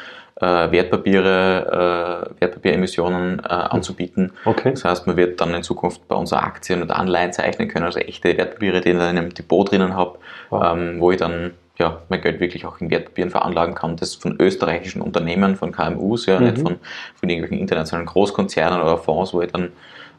äh, 0.41 0.71
Wertpapiere, 0.71 2.27
äh, 2.35 2.41
Wertpapieremissionen 2.41 3.39
äh, 3.39 3.47
anzubieten. 3.47 4.33
Okay. 4.43 4.71
Das 4.71 4.83
heißt, 4.83 5.07
man 5.07 5.15
wird 5.15 5.39
dann 5.39 5.53
in 5.53 5.63
Zukunft 5.63 6.07
bei 6.09 6.15
uns 6.15 6.33
Aktien 6.33 6.81
und 6.81 6.91
Anleihen 6.91 7.31
zeichnen 7.31 7.69
können, 7.69 7.85
also 7.85 7.99
echte 7.99 8.37
Wertpapiere, 8.37 8.81
die 8.81 8.89
ich 8.89 8.95
in 8.95 9.01
einem 9.01 9.33
Depot 9.33 9.69
drinnen 9.69 9.95
habe, 9.95 10.19
wow. 10.49 10.73
ähm, 10.73 10.99
wo 10.99 11.11
ich 11.11 11.17
dann 11.17 11.51
ja, 11.77 12.01
mein 12.09 12.21
Geld 12.21 12.39
wirklich 12.39 12.65
auch 12.65 12.79
in 12.79 12.89
Wertpapieren 12.89 13.29
veranlagen 13.29 13.75
kann. 13.75 13.97
Das 13.97 14.15
von 14.15 14.35
österreichischen 14.39 15.01
Unternehmen, 15.01 15.55
von 15.55 15.71
KMUs, 15.71 16.25
ja, 16.25 16.39
mhm. 16.39 16.45
nicht 16.45 16.57
von, 16.59 16.77
von 17.15 17.29
irgendwelchen 17.29 17.59
internationalen 17.59 18.05
Großkonzernen 18.05 18.81
oder 18.81 18.97
Fonds, 18.97 19.33
wo 19.33 19.41
ich 19.41 19.51
dann 19.51 19.71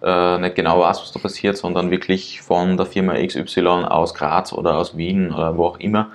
äh, 0.03 0.39
nicht 0.39 0.55
genau 0.55 0.81
weiß, 0.81 1.01
was 1.01 1.13
da 1.13 1.19
passiert, 1.19 1.57
sondern 1.57 1.91
wirklich 1.91 2.43
von 2.43 2.77
der 2.77 2.87
Firma 2.87 3.15
XY 3.15 3.67
aus 3.89 4.15
Graz 4.15 4.53
oder 4.53 4.77
aus 4.77 4.97
Wien 4.97 5.33
oder 5.33 5.57
wo 5.57 5.67
auch 5.67 5.81
immer. 5.81 6.11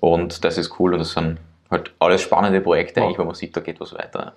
Und 0.00 0.44
das 0.44 0.58
ist 0.58 0.78
cool 0.78 0.92
und 0.92 0.98
das 0.98 1.12
sind 1.12 1.38
halt 1.70 1.92
alles 1.98 2.20
spannende 2.20 2.60
Projekte, 2.60 3.02
eigentlich, 3.02 3.18
wo 3.18 3.24
man 3.24 3.34
sieht, 3.34 3.56
da 3.56 3.60
geht 3.60 3.80
was 3.80 3.94
weiter. 3.94 4.34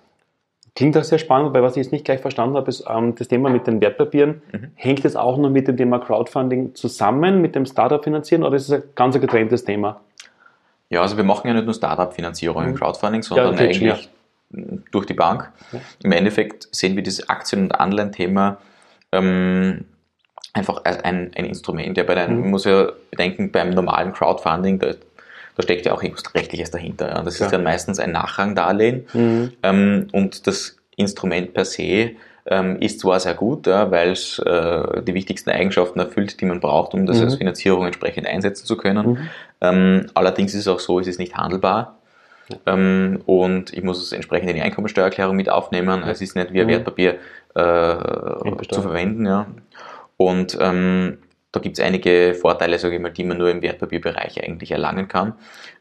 Klingt 0.75 0.97
auch 0.97 1.03
sehr 1.03 1.19
spannend, 1.19 1.47
wobei 1.47 1.61
was 1.61 1.77
ich 1.77 1.83
jetzt 1.83 1.91
nicht 1.93 2.03
gleich 2.03 2.19
verstanden 2.19 2.57
habe, 2.57 2.67
ist 2.69 2.85
ähm, 2.89 3.15
das 3.15 3.29
Thema 3.29 3.49
mit 3.49 3.65
den 3.65 3.79
Wertpapieren. 3.79 4.41
Mhm. 4.51 4.71
Hängt 4.75 5.05
das 5.05 5.15
auch 5.15 5.37
noch 5.37 5.49
mit 5.49 5.67
dem 5.67 5.77
Thema 5.77 5.99
Crowdfunding 5.99 6.75
zusammen, 6.75 7.41
mit 7.41 7.55
dem 7.55 7.65
Startup 7.65 8.03
finanzieren 8.03 8.43
oder 8.43 8.57
ist 8.57 8.69
es 8.69 8.71
ein 8.73 8.83
ganz 8.93 9.19
getrenntes 9.19 9.63
Thema? 9.63 10.01
Ja, 10.89 11.01
also 11.01 11.17
wir 11.17 11.23
machen 11.23 11.47
ja 11.47 11.53
nicht 11.53 11.65
nur 11.65 11.73
Startup-Finanzierung 11.73 12.63
mhm. 12.63 12.69
im 12.69 12.75
Crowdfunding, 12.75 13.23
sondern 13.23 13.57
ja, 13.57 13.61
eigentlich 13.61 14.09
durch 14.91 15.05
die 15.05 15.13
Bank. 15.13 15.51
Ja. 15.71 15.79
Im 16.03 16.11
Endeffekt 16.11 16.67
sehen 16.71 16.95
wir 16.95 17.03
dieses 17.03 17.27
Aktien- 17.29 17.63
und 17.63 17.71
Anleihen-Thema 17.73 18.57
ähm, 19.11 19.85
einfach 20.53 20.83
ein, 20.85 21.31
ein 21.35 21.45
Instrument. 21.45 21.97
Ja, 21.97 22.03
bei 22.03 22.15
den, 22.15 22.35
mhm. 22.35 22.41
Man 22.41 22.51
muss 22.51 22.65
ja 22.65 22.91
bedenken, 23.11 23.51
beim 23.51 23.71
normalen 23.71 24.13
Crowdfunding, 24.13 24.79
da, 24.79 24.93
da 25.55 25.63
steckt 25.63 25.85
ja 25.85 25.93
auch 25.93 26.01
irgendwas 26.01 26.33
Rechtliches 26.33 26.71
dahinter. 26.71 27.09
Ja. 27.09 27.21
Das 27.21 27.35
Klar. 27.35 27.47
ist 27.47 27.53
dann 27.53 27.63
meistens 27.63 27.99
ein 27.99 28.11
Nachrangdarlehen 28.11 29.07
mhm. 29.13 29.51
ähm, 29.63 30.07
und 30.11 30.47
das 30.47 30.77
Instrument 30.95 31.53
per 31.53 31.65
se 31.65 32.11
ähm, 32.47 32.77
ist 32.79 32.99
zwar 32.99 33.19
sehr 33.19 33.33
gut, 33.33 33.67
ja, 33.67 33.89
weil 33.91 34.11
es 34.11 34.39
äh, 34.39 35.01
die 35.01 35.13
wichtigsten 35.13 35.49
Eigenschaften 35.49 35.99
erfüllt, 35.99 36.39
die 36.39 36.45
man 36.45 36.59
braucht, 36.59 36.93
um 36.93 37.05
das 37.05 37.17
mhm. 37.17 37.23
als 37.23 37.35
Finanzierung 37.35 37.85
entsprechend 37.85 38.27
einsetzen 38.27 38.65
zu 38.65 38.77
können. 38.77 39.07
Mhm. 39.07 39.29
Ähm, 39.61 40.05
allerdings 40.13 40.53
ist 40.53 40.61
es 40.61 40.67
auch 40.67 40.79
so, 40.79 40.99
es 40.99 41.07
ist 41.07 41.19
nicht 41.19 41.35
handelbar. 41.35 41.97
Ähm, 42.67 43.21
und 43.25 43.73
ich 43.73 43.83
muss 43.83 44.01
es 44.01 44.11
entsprechend 44.11 44.49
in 44.49 44.55
die 44.55 44.61
Einkommensteuererklärung 44.61 45.35
mit 45.35 45.49
aufnehmen. 45.49 46.03
Es 46.03 46.21
ist 46.21 46.35
nicht 46.35 46.53
wie 46.53 46.61
ein 46.61 46.67
mhm. 46.67 46.71
Wertpapier 46.71 47.15
äh, 47.55 47.95
zu 48.69 48.81
verwenden. 48.81 49.25
Ja. 49.25 49.47
Und 50.17 50.57
ähm, 50.61 51.17
da 51.51 51.59
gibt 51.59 51.79
es 51.79 51.83
einige 51.83 52.35
Vorteile, 52.35 52.77
sage 52.77 52.95
ich 52.95 53.01
mal, 53.01 53.11
die 53.11 53.23
man 53.23 53.37
nur 53.37 53.49
im 53.49 53.61
Wertpapierbereich 53.61 54.43
eigentlich 54.43 54.71
erlangen 54.71 55.07
kann. 55.07 55.33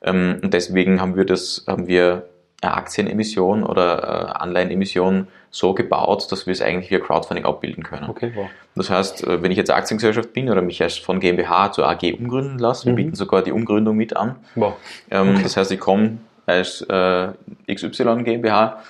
Ähm, 0.03 0.41
und 0.43 0.55
deswegen 0.55 1.01
haben 1.01 1.17
wir 1.17 1.27
das, 1.27 1.65
haben 1.67 1.87
wir 1.89 2.29
eine 2.65 2.75
Aktienemission 2.75 3.63
oder 3.63 4.03
äh, 4.03 4.39
Anleihenemission 4.43 5.29
so 5.51 5.75
gebaut, 5.75 6.31
dass 6.33 6.47
wir 6.47 6.53
es 6.53 6.61
eigentlich 6.61 6.91
via 6.91 6.99
Crowdfunding 6.99 7.45
abbilden 7.45 7.85
können. 7.85 8.09
Okay, 8.09 8.33
wow. 8.35 8.49
Das 8.75 8.91
heißt, 8.91 9.27
äh, 9.27 9.43
wenn 9.43 9.51
ich 9.51 9.59
jetzt 9.59 9.71
Aktiengesellschaft 9.71 10.33
bin 10.33 10.51
oder 10.51 10.63
mich 10.63 10.81
erst 10.81 11.01
von 11.01 11.21
GmbH 11.21 11.73
zur 11.73 11.89
AG 11.89 12.03
umgründen 12.19 12.59
lasse, 12.59 12.89
mhm. 12.89 12.97
wir 12.97 13.05
bieten 13.05 13.17
sogar 13.17 13.43
die 13.43 13.53
Umgründung 13.53 13.97
mit 13.97 14.17
an. 14.17 14.37
Wow. 14.55 14.75
Ähm, 15.11 15.35
okay. 15.35 15.43
Das 15.45 15.57
heißt, 15.57 15.71
ich 15.71 15.81
komme 15.81 16.19
als 16.47 16.83
äh, 16.83 17.29
XY 17.73 18.23
GmbH 18.25 18.83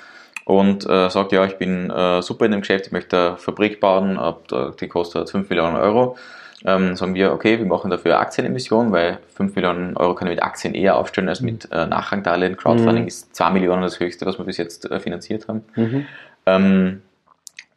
und 0.45 0.89
äh, 0.89 1.11
sagt, 1.11 1.33
ja, 1.33 1.45
ich 1.45 1.57
bin 1.57 1.91
äh, 1.91 2.23
super 2.23 2.47
in 2.47 2.53
dem 2.53 2.61
Geschäft, 2.61 2.87
ich 2.87 2.93
möchte 2.93 3.29
eine 3.29 3.37
Fabrik 3.37 3.81
bauen, 3.81 4.19
ab, 4.19 4.43
die 4.81 4.89
kostet 4.89 5.31
5 5.31 5.49
Millionen 5.49 5.77
Euro. 5.77 6.17
Ähm, 6.67 6.97
sagen 6.97 7.15
wir, 7.15 7.33
okay, 7.33 7.59
wir 7.59 7.67
machen 7.67 7.91
dafür 7.91 8.19
Aktienemission, 8.21 8.91
weil 8.91 9.19
5 9.35 9.55
Millionen 9.55 9.97
Euro 9.97 10.15
kann 10.15 10.29
ich 10.29 10.37
mit 10.37 10.43
Aktien 10.43 10.75
eher 10.75 10.97
aufstellen 10.97 11.29
als 11.29 11.41
mit 11.41 11.71
äh, 11.71 11.87
Nachrangdarlehen. 11.87 12.57
Crowdfunding 12.57 13.03
mhm. 13.03 13.09
ist 13.09 13.35
2 13.37 13.51
Millionen 13.51 13.83
das 13.83 14.01
höchste, 14.01 14.25
was 14.25 14.39
wir 14.39 14.45
bis 14.45 14.57
jetzt 14.57 14.91
äh, 14.91 14.99
finanziert 14.99 15.47
haben. 15.49 15.65
Mhm. 15.77 16.07
Ähm, 16.47 17.03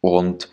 und 0.00 0.48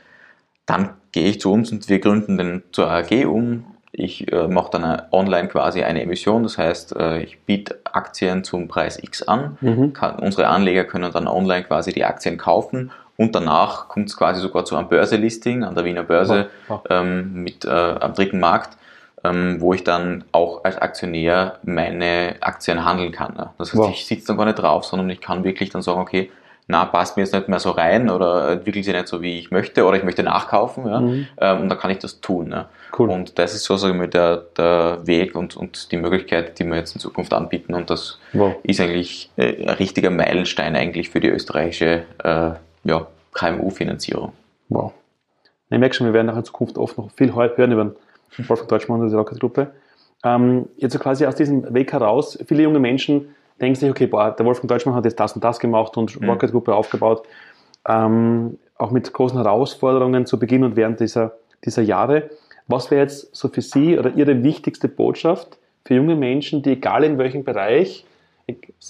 dann 0.65 0.95
gehe 1.12 1.30
ich 1.30 1.39
zu 1.39 1.52
uns 1.52 1.71
und 1.71 1.88
wir 1.88 2.00
gründen 2.00 2.38
den 2.38 2.63
zur 2.71 2.91
AG 2.91 3.26
um 3.26 3.65
ich 3.98 4.32
äh, 4.32 4.48
mache 4.48 4.71
dann 4.71 4.84
eine, 4.84 5.08
online 5.12 5.48
quasi 5.48 5.82
eine 5.82 6.02
Emission, 6.02 6.43
das 6.43 6.58
heißt, 6.58 6.98
äh, 6.98 7.21
ich 7.21 7.39
biete 7.39 7.80
Aktien 7.86 8.43
zum 8.43 8.67
Preis 8.67 9.02
X 9.02 9.24
an. 9.24 9.58
Mhm. 9.62 9.93
Kann, 9.93 10.19
unsere 10.19 10.48
Anleger 10.48 10.84
können 10.84 11.10
dann 11.13 11.28
online 11.28 11.63
quasi 11.63 11.93
die 11.93 12.04
Aktien 12.04 12.38
kaufen 12.38 12.91
und 13.17 13.34
danach 13.34 13.88
kommt 13.88 14.10
es 14.10 14.17
quasi 14.17 14.41
sogar 14.41 14.65
zu 14.65 14.75
einem 14.75 14.89
Börselisting 14.89 15.63
an 15.63 15.75
der 15.75 15.86
Wiener 15.86 16.04
Börse 16.04 16.49
oh, 16.69 16.75
oh. 16.75 16.80
Ähm, 16.89 17.34
mit 17.43 17.65
äh, 17.65 17.69
am 17.69 18.13
dritten 18.13 18.39
Markt, 18.39 18.78
ähm, 19.23 19.62
wo 19.62 19.73
ich 19.73 19.84
dann 19.84 20.25
auch 20.32 20.63
als 20.63 20.78
Aktionär 20.78 21.60
meine 21.63 22.36
Aktien 22.41 22.84
handeln 22.84 23.12
kann. 23.12 23.36
Ne? 23.36 23.49
Das 23.58 23.69
heißt, 23.69 23.78
wow. 23.78 23.89
ich 23.89 24.06
sitze 24.06 24.28
dann 24.28 24.38
gar 24.38 24.45
nicht 24.45 24.60
drauf, 24.60 24.86
sondern 24.86 25.10
ich 25.10 25.21
kann 25.21 25.43
wirklich 25.43 25.69
dann 25.69 25.82
sagen, 25.82 26.01
okay, 26.01 26.30
na, 26.67 26.86
passt 26.86 27.15
mir 27.15 27.23
jetzt 27.23 27.34
nicht 27.34 27.47
mehr 27.47 27.60
so 27.60 27.71
rein 27.71 28.10
oder 28.10 28.49
entwickelt 28.49 28.86
sich 28.86 28.93
nicht 28.93 29.08
so, 29.08 29.21
wie 29.21 29.38
ich 29.38 29.51
möchte 29.51 29.86
oder 29.86 29.97
ich 29.97 30.04
möchte 30.04 30.23
nachkaufen. 30.23 30.88
Ja? 30.88 30.99
Mhm. 30.99 31.28
Ähm, 31.39 31.62
und 31.62 31.69
dann 31.69 31.78
kann 31.78 31.91
ich 31.91 31.99
das 31.99 32.21
tun. 32.21 32.51
Ja? 32.51 32.69
Cool. 32.97 33.12
Und 33.12 33.38
das 33.38 33.54
ist 33.54 33.65
so, 33.65 33.78
sage 33.78 33.93
ich 33.93 33.99
mal, 33.99 34.08
der, 34.08 34.38
der 34.58 35.06
Weg 35.06 35.36
und, 35.36 35.56
und 35.56 35.91
die 35.91 35.97
Möglichkeit, 35.97 36.58
die 36.58 36.65
wir 36.65 36.75
jetzt 36.75 36.95
in 36.95 37.01
Zukunft 37.01 37.34
anbieten. 37.34 37.75
Und 37.75 37.89
das 37.91 38.19
wow. 38.34 38.56
ist 38.63 38.82
eigentlich 38.82 39.30
äh, 39.38 39.63
ein 39.63 39.69
richtiger 39.69 40.10
Meilenstein 40.10 40.75
eigentlich 40.75 41.10
für 41.10 41.19
die 41.19 41.30
österreichische 41.30 42.04
äh, 42.23 42.51
ja, 42.86 43.08
KMU-Finanzierung. 43.34 44.32
Wow. 44.69 44.93
Ich 45.69 45.78
merke 45.78 45.95
schon, 45.95 46.08
wir 46.08 46.13
werden 46.13 46.30
auch 46.30 46.38
in 46.38 46.45
Zukunft 46.45 46.78
oft 46.78 46.98
noch 46.98 47.12
viel 47.12 47.34
hören 47.36 47.71
über 47.71 47.84
den 47.84 47.95
Wolfgang 48.48 48.69
Deutschmann 48.69 49.02
und 49.02 49.10
die 49.10 49.15
Rocket-Gruppe. 49.15 49.71
Ähm, 50.24 50.69
jetzt 50.78 50.98
quasi 51.00 51.26
aus 51.26 51.36
diesem 51.36 51.74
Weg 51.74 51.91
heraus, 51.91 52.38
viele 52.48 52.63
junge 52.63 52.80
Menschen 52.80 53.36
denken 53.60 53.76
sich, 53.76 53.89
okay, 53.89 54.08
boah, 54.08 54.32
der 54.32 54.45
Wolfgang 54.45 54.69
Deutschmann 54.69 54.95
hat 54.95 55.06
jetzt 55.06 55.19
das 55.19 55.34
und 55.34 55.43
das 55.43 55.60
gemacht 55.60 55.98
und 55.98 56.19
mhm. 56.19 56.30
Rocket 56.30 56.52
Gruppe 56.52 56.76
aufgebaut. 56.76 57.28
Ähm, 57.88 58.58
auch 58.78 58.91
mit 58.91 59.12
großen 59.12 59.38
Herausforderungen 59.38 60.26
zu 60.26 60.39
Beginn 60.39 60.63
und 60.63 60.76
während 60.76 61.00
dieser, 61.00 61.34
dieser 61.63 61.82
Jahre. 61.82 62.30
Was 62.67 62.91
wäre 62.91 63.02
jetzt 63.02 63.36
so 63.36 63.48
für 63.48 63.62
Sie 63.62 63.98
oder 63.98 64.13
Ihre 64.15 64.43
wichtigste 64.43 64.88
Botschaft 64.88 65.58
für 65.86 65.95
junge 65.95 66.15
Menschen, 66.15 66.62
die 66.62 66.71
egal 66.71 67.04
in 67.04 67.17
welchem 67.17 67.43
Bereich 67.43 68.06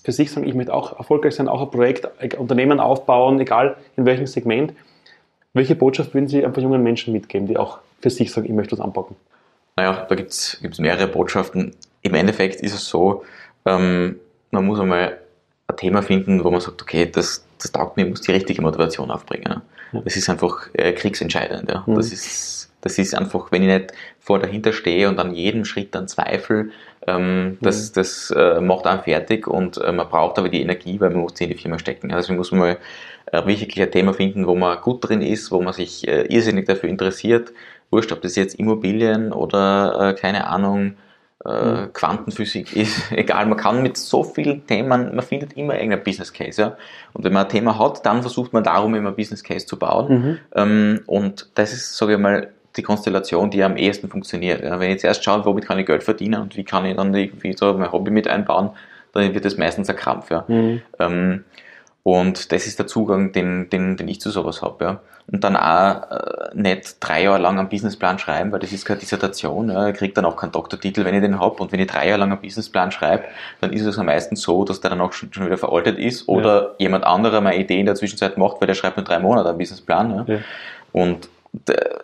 für 0.03 0.11
sich 0.11 0.31
sagen, 0.31 0.47
ich 0.47 0.53
möchte 0.53 0.73
auch 0.73 0.97
erfolgreich 0.97 1.35
sein, 1.35 1.47
auch 1.47 1.61
ein 1.61 1.69
Projekt, 1.69 2.07
ein 2.19 2.31
Unternehmen 2.33 2.79
aufbauen, 2.79 3.39
egal 3.39 3.77
in 3.95 4.05
welchem 4.05 4.27
Segment. 4.27 4.73
Welche 5.53 5.75
Botschaft 5.75 6.13
würden 6.13 6.27
Sie 6.27 6.45
einfach 6.45 6.61
jungen 6.61 6.83
Menschen 6.83 7.13
mitgeben, 7.13 7.47
die 7.47 7.57
auch 7.57 7.79
für 8.01 8.09
sich 8.09 8.31
sagen, 8.31 8.47
ich 8.47 8.53
möchte 8.53 8.75
das 8.75 8.83
anpacken? 8.83 9.15
Naja, 9.77 10.05
da 10.07 10.15
gibt 10.15 10.31
es 10.31 10.59
mehrere 10.79 11.07
Botschaften. 11.07 11.75
Im 12.01 12.13
Endeffekt 12.13 12.61
ist 12.61 12.73
es 12.73 12.87
so, 12.87 13.23
ähm, 13.65 14.19
man 14.51 14.65
muss 14.65 14.79
einmal 14.79 15.17
ein 15.67 15.77
Thema 15.77 16.01
finden, 16.01 16.43
wo 16.43 16.51
man 16.51 16.61
sagt, 16.61 16.81
okay, 16.81 17.09
das, 17.09 17.45
das 17.61 17.71
taugt 17.71 17.97
mir, 17.97 18.05
muss 18.05 18.21
die 18.21 18.31
richtige 18.31 18.61
Motivation 18.61 19.11
aufbringen. 19.11 19.61
Das 20.03 20.17
ist 20.17 20.29
einfach 20.29 20.67
äh, 20.73 20.91
kriegsentscheidend. 20.93 21.69
Ja. 21.69 21.83
Mhm. 21.85 21.95
Das, 21.95 22.11
ist, 22.11 22.69
das 22.85 22.99
ist 22.99 23.15
einfach, 23.15 23.51
wenn 23.51 23.63
ich 23.63 23.67
nicht 23.67 23.93
vor 24.19 24.37
dahinter 24.37 24.71
stehe 24.71 25.09
und 25.09 25.17
an 25.17 25.33
jedem 25.33 25.65
Schritt 25.65 25.95
dann 25.95 26.07
zweifle, 26.07 26.69
ähm, 27.07 27.57
das, 27.59 27.89
mhm. 27.89 27.93
das 27.95 28.29
äh, 28.29 28.61
macht 28.61 28.85
einen 28.85 29.01
fertig 29.01 29.47
und 29.47 29.77
äh, 29.77 29.91
man 29.91 30.07
braucht 30.07 30.37
aber 30.37 30.49
die 30.49 30.61
Energie, 30.61 30.99
weil 30.99 31.09
man 31.09 31.21
muss 31.21 31.41
in 31.41 31.49
die 31.49 31.57
Firma 31.57 31.79
stecken. 31.79 32.13
Also 32.13 32.33
muss 32.33 32.51
man 32.51 32.59
mal 32.59 32.77
äh, 33.31 33.43
wirklich 33.47 33.81
ein 33.81 33.89
Thema 33.89 34.13
finden, 34.13 34.45
wo 34.45 34.53
man 34.53 34.79
gut 34.81 35.09
drin 35.09 35.23
ist, 35.23 35.51
wo 35.51 35.61
man 35.63 35.73
sich 35.73 36.07
äh, 36.07 36.27
irrsinnig 36.27 36.67
dafür 36.67 36.87
interessiert. 36.87 37.53
Wurscht, 37.89 38.11
ob 38.11 38.21
das 38.21 38.35
jetzt 38.35 38.53
Immobilien 38.59 39.33
oder 39.33 40.11
äh, 40.11 40.13
keine 40.13 40.45
Ahnung, 40.45 40.93
äh, 41.43 41.87
Quantenphysik 41.91 42.75
ist, 42.75 43.11
egal, 43.11 43.47
man 43.47 43.57
kann 43.57 43.81
mit 43.81 43.97
so 43.97 44.23
vielen 44.23 44.67
Themen, 44.67 45.15
man 45.15 45.21
findet 45.23 45.53
immer 45.53 45.73
irgendein 45.73 46.03
Business 46.03 46.31
Case, 46.31 46.61
ja. 46.61 46.77
Und 47.13 47.23
wenn 47.23 47.33
man 47.33 47.45
ein 47.45 47.49
Thema 47.49 47.79
hat, 47.79 48.05
dann 48.05 48.21
versucht 48.21 48.53
man 48.53 48.63
darum 48.63 48.93
immer 48.93 49.11
Business 49.11 49.43
Case 49.43 49.65
zu 49.65 49.79
bauen. 49.79 50.07
Mhm. 50.13 50.37
Ähm, 50.53 51.01
und 51.07 51.49
das 51.55 51.73
ist, 51.73 51.97
sage 51.97 52.13
ich 52.13 52.19
mal, 52.19 52.51
die 52.77 52.83
Konstellation, 52.83 53.49
die 53.49 53.63
am 53.63 53.77
ehesten 53.77 54.09
funktioniert. 54.09 54.61
Wenn 54.63 54.81
ich 54.81 54.89
jetzt 54.89 55.03
erst 55.05 55.23
schaue, 55.23 55.45
womit 55.45 55.65
kann 55.67 55.79
ich 55.79 55.85
Geld 55.85 56.03
verdienen 56.03 56.41
und 56.41 56.57
wie 56.57 56.63
kann 56.63 56.85
ich 56.85 56.95
dann 56.95 57.13
irgendwie 57.13 57.53
so 57.53 57.73
mein 57.73 57.91
Hobby 57.91 58.11
mit 58.11 58.27
einbauen, 58.27 58.71
dann 59.13 59.33
wird 59.33 59.45
das 59.45 59.57
meistens 59.57 59.89
ein 59.89 59.95
Krampf, 59.95 60.29
ja. 60.29 60.43
Mhm. 60.47 60.81
Ähm, 60.99 61.43
und 62.03 62.51
das 62.51 62.67
ist 62.67 62.77
der 62.77 62.85
Zugang, 62.85 63.31
den, 63.31 63.67
den, 63.71 63.97
den 63.97 64.07
ich 64.07 64.21
zu 64.21 64.29
sowas 64.29 64.61
habe. 64.61 64.85
Ja. 64.85 64.99
Und 65.31 65.43
dann 65.43 65.55
auch 65.55 66.11
äh, 66.11 66.49
nicht 66.53 66.97
drei 66.99 67.23
Jahre 67.23 67.39
lang 67.39 67.57
einen 67.57 67.67
Businessplan 67.67 68.19
schreiben, 68.19 68.51
weil 68.51 68.59
das 68.59 68.71
ist 68.71 68.85
keine 68.85 68.99
Dissertation. 68.99 69.71
Ja. 69.71 69.89
Ich 69.89 69.95
kriege 69.95 70.13
dann 70.13 70.25
auch 70.25 70.35
keinen 70.35 70.51
Doktortitel, 70.51 71.03
wenn 71.03 71.15
ich 71.15 71.21
den 71.21 71.39
habe. 71.39 71.55
Und 71.55 71.71
wenn 71.71 71.79
ich 71.79 71.87
drei 71.87 72.07
Jahre 72.07 72.19
lang 72.19 72.31
einen 72.31 72.41
Businessplan 72.41 72.91
schreibe, 72.91 73.23
dann 73.59 73.73
ist 73.73 73.85
es 73.85 73.97
am 73.97 74.05
meisten 74.05 74.35
so, 74.35 74.63
dass 74.65 74.81
der 74.81 74.91
dann 74.91 75.01
auch 75.01 75.13
schon, 75.13 75.33
schon 75.33 75.47
wieder 75.47 75.57
veraltet 75.57 75.97
ist 75.97 76.27
oder 76.27 76.61
ja. 76.61 76.69
jemand 76.77 77.05
anderer 77.05 77.41
meine 77.41 77.57
Idee 77.57 77.79
in 77.79 77.87
der 77.87 77.95
Zwischenzeit 77.95 78.37
macht, 78.37 78.61
weil 78.61 78.67
der 78.67 78.75
schreibt 78.75 78.97
nur 78.97 79.03
drei 79.03 79.17
Monate 79.17 79.49
einen 79.49 79.57
Businessplan. 79.57 80.25
Ja. 80.27 80.37
Und 80.91 81.27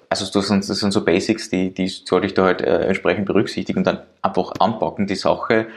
also 0.10 0.32
das 0.32 0.48
sind, 0.48 0.68
das 0.68 0.80
sind 0.80 0.92
so 0.92 1.04
Basics, 1.04 1.50
die, 1.50 1.74
die 1.74 1.88
sollte 1.88 2.28
ich 2.28 2.34
da 2.34 2.46
halt 2.46 2.62
äh, 2.62 2.86
entsprechend 2.86 3.26
berücksichtigen 3.26 3.80
und 3.80 3.88
dann 3.88 4.02
einfach 4.22 4.54
anpacken, 4.60 5.08
die 5.08 5.16
Sache, 5.16 5.68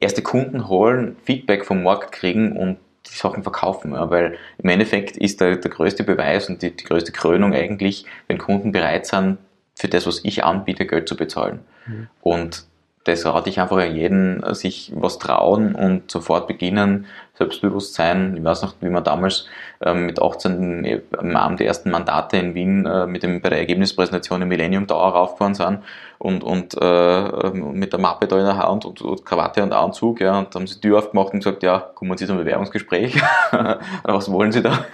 erste 0.00 0.22
Kunden 0.22 0.68
holen, 0.68 1.16
Feedback 1.24 1.64
vom 1.64 1.82
Markt 1.82 2.12
kriegen 2.12 2.56
und 2.56 2.78
die 3.06 3.16
Sachen 3.16 3.42
verkaufen. 3.42 3.92
Ja, 3.92 4.10
weil 4.10 4.36
im 4.58 4.68
Endeffekt 4.68 5.16
ist 5.16 5.40
der, 5.40 5.56
der 5.56 5.70
größte 5.70 6.04
Beweis 6.04 6.48
und 6.48 6.62
die, 6.62 6.76
die 6.76 6.84
größte 6.84 7.12
Krönung 7.12 7.54
eigentlich, 7.54 8.06
wenn 8.28 8.38
Kunden 8.38 8.72
bereit 8.72 9.06
sind, 9.06 9.38
für 9.74 9.88
das, 9.88 10.06
was 10.06 10.20
ich 10.24 10.44
anbiete, 10.44 10.86
Geld 10.86 11.08
zu 11.08 11.16
bezahlen. 11.16 11.60
Mhm. 11.86 12.08
Und 12.22 12.64
das 13.04 13.26
rate 13.26 13.50
ich 13.50 13.60
einfach 13.60 13.76
an 13.76 13.94
jeden, 13.94 14.54
sich 14.54 14.92
was 14.94 15.18
trauen 15.18 15.74
und 15.74 16.10
sofort 16.10 16.48
beginnen, 16.48 17.06
Selbstbewusstsein. 17.36 18.36
Ich 18.36 18.44
weiß 18.44 18.62
noch, 18.62 18.74
wie 18.80 18.88
man 18.88 19.02
damals 19.02 19.46
ähm, 19.80 20.06
mit 20.06 20.22
18 20.22 20.84
äh, 20.84 21.00
am 21.18 21.34
Abend 21.34 21.60
die 21.60 21.66
ersten 21.66 21.90
Mandate 21.90 22.36
in 22.36 22.54
Wien 22.54 22.86
äh, 22.86 23.06
mit 23.06 23.24
dem, 23.24 23.40
bei 23.40 23.50
der 23.50 23.58
Ergebnispräsentation 23.58 24.42
im 24.42 24.48
Millennium 24.48 24.86
Tower 24.86 25.12
raufgefahren 25.12 25.54
sind 25.54 25.80
und, 26.18 26.44
und 26.44 26.76
äh, 26.80 27.50
mit 27.50 27.92
der 27.92 28.00
Mappe 28.00 28.28
da 28.28 28.38
in 28.38 28.44
der 28.44 28.56
Hand 28.56 28.84
und, 28.84 29.02
und 29.02 29.26
Krawatte 29.26 29.62
und 29.64 29.72
Anzug, 29.72 30.20
ja, 30.20 30.38
und 30.38 30.54
haben 30.54 30.66
sie 30.66 30.76
die 30.76 30.82
Tür 30.82 30.98
aufgemacht 30.98 31.32
und 31.32 31.40
gesagt, 31.40 31.64
ja, 31.64 31.78
kommen 31.78 32.16
Sie 32.16 32.26
zum 32.26 32.38
Bewerbungsgespräch. 32.38 33.20
Was 34.04 34.30
wollen 34.30 34.52
Sie 34.52 34.62
da? 34.62 34.84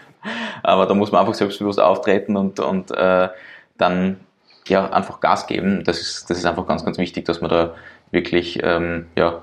Aber 0.63 0.87
da 0.87 0.95
muss 0.95 1.13
man 1.13 1.21
einfach 1.21 1.35
selbstbewusst 1.35 1.81
auftreten 1.81 2.37
und, 2.37 2.59
und 2.59 2.91
äh, 2.91 3.29
dann 3.77 4.21
ja, 4.67 4.91
einfach 4.91 5.21
Gas 5.21 5.47
geben. 5.47 5.85
Das 5.85 6.01
ist, 6.01 6.31
das 6.31 6.39
ist 6.39 6.47
einfach 6.47 6.67
ganz, 6.67 6.85
ganz 6.85 6.97
wichtig, 6.99 7.27
dass 7.27 7.41
man 7.41 7.51
da 7.51 7.75
wirklich 8.11 8.61
ähm, 8.63 9.07
ja, 9.17 9.43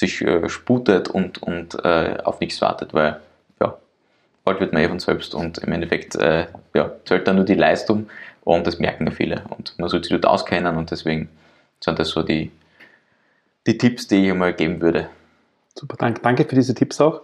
sich 0.00 0.22
äh, 0.22 0.48
sputet 0.48 1.08
und, 1.08 1.42
und 1.42 1.76
äh, 1.84 2.16
auf 2.24 2.40
nichts 2.40 2.60
wartet, 2.60 2.92
weil 2.94 3.20
ja, 3.60 3.76
bald 4.44 4.60
wird 4.60 4.72
man 4.72 4.82
eh 4.82 4.88
von 4.88 4.98
selbst 4.98 5.34
und 5.34 5.58
im 5.58 5.72
Endeffekt 5.72 6.16
äh, 6.16 6.46
ja, 6.74 6.92
zählt 7.04 7.28
dann 7.28 7.36
nur 7.36 7.44
die 7.44 7.54
Leistung 7.54 8.08
und 8.42 8.66
das 8.66 8.78
merken 8.78 9.06
ja 9.06 9.12
viele 9.12 9.42
und 9.56 9.78
man 9.78 9.88
sollte 9.88 10.08
sich 10.08 10.20
dort 10.20 10.26
auskennen 10.26 10.76
und 10.76 10.90
deswegen 10.90 11.28
sind 11.80 11.98
das 11.98 12.08
so 12.08 12.22
die, 12.22 12.50
die 13.66 13.78
Tipps, 13.78 14.08
die 14.08 14.24
ich 14.24 14.30
einmal 14.30 14.54
geben 14.54 14.80
würde. 14.80 15.08
Super, 15.78 15.96
danke, 15.98 16.20
danke 16.22 16.44
für 16.44 16.54
diese 16.54 16.74
Tipps 16.74 17.00
auch. 17.00 17.20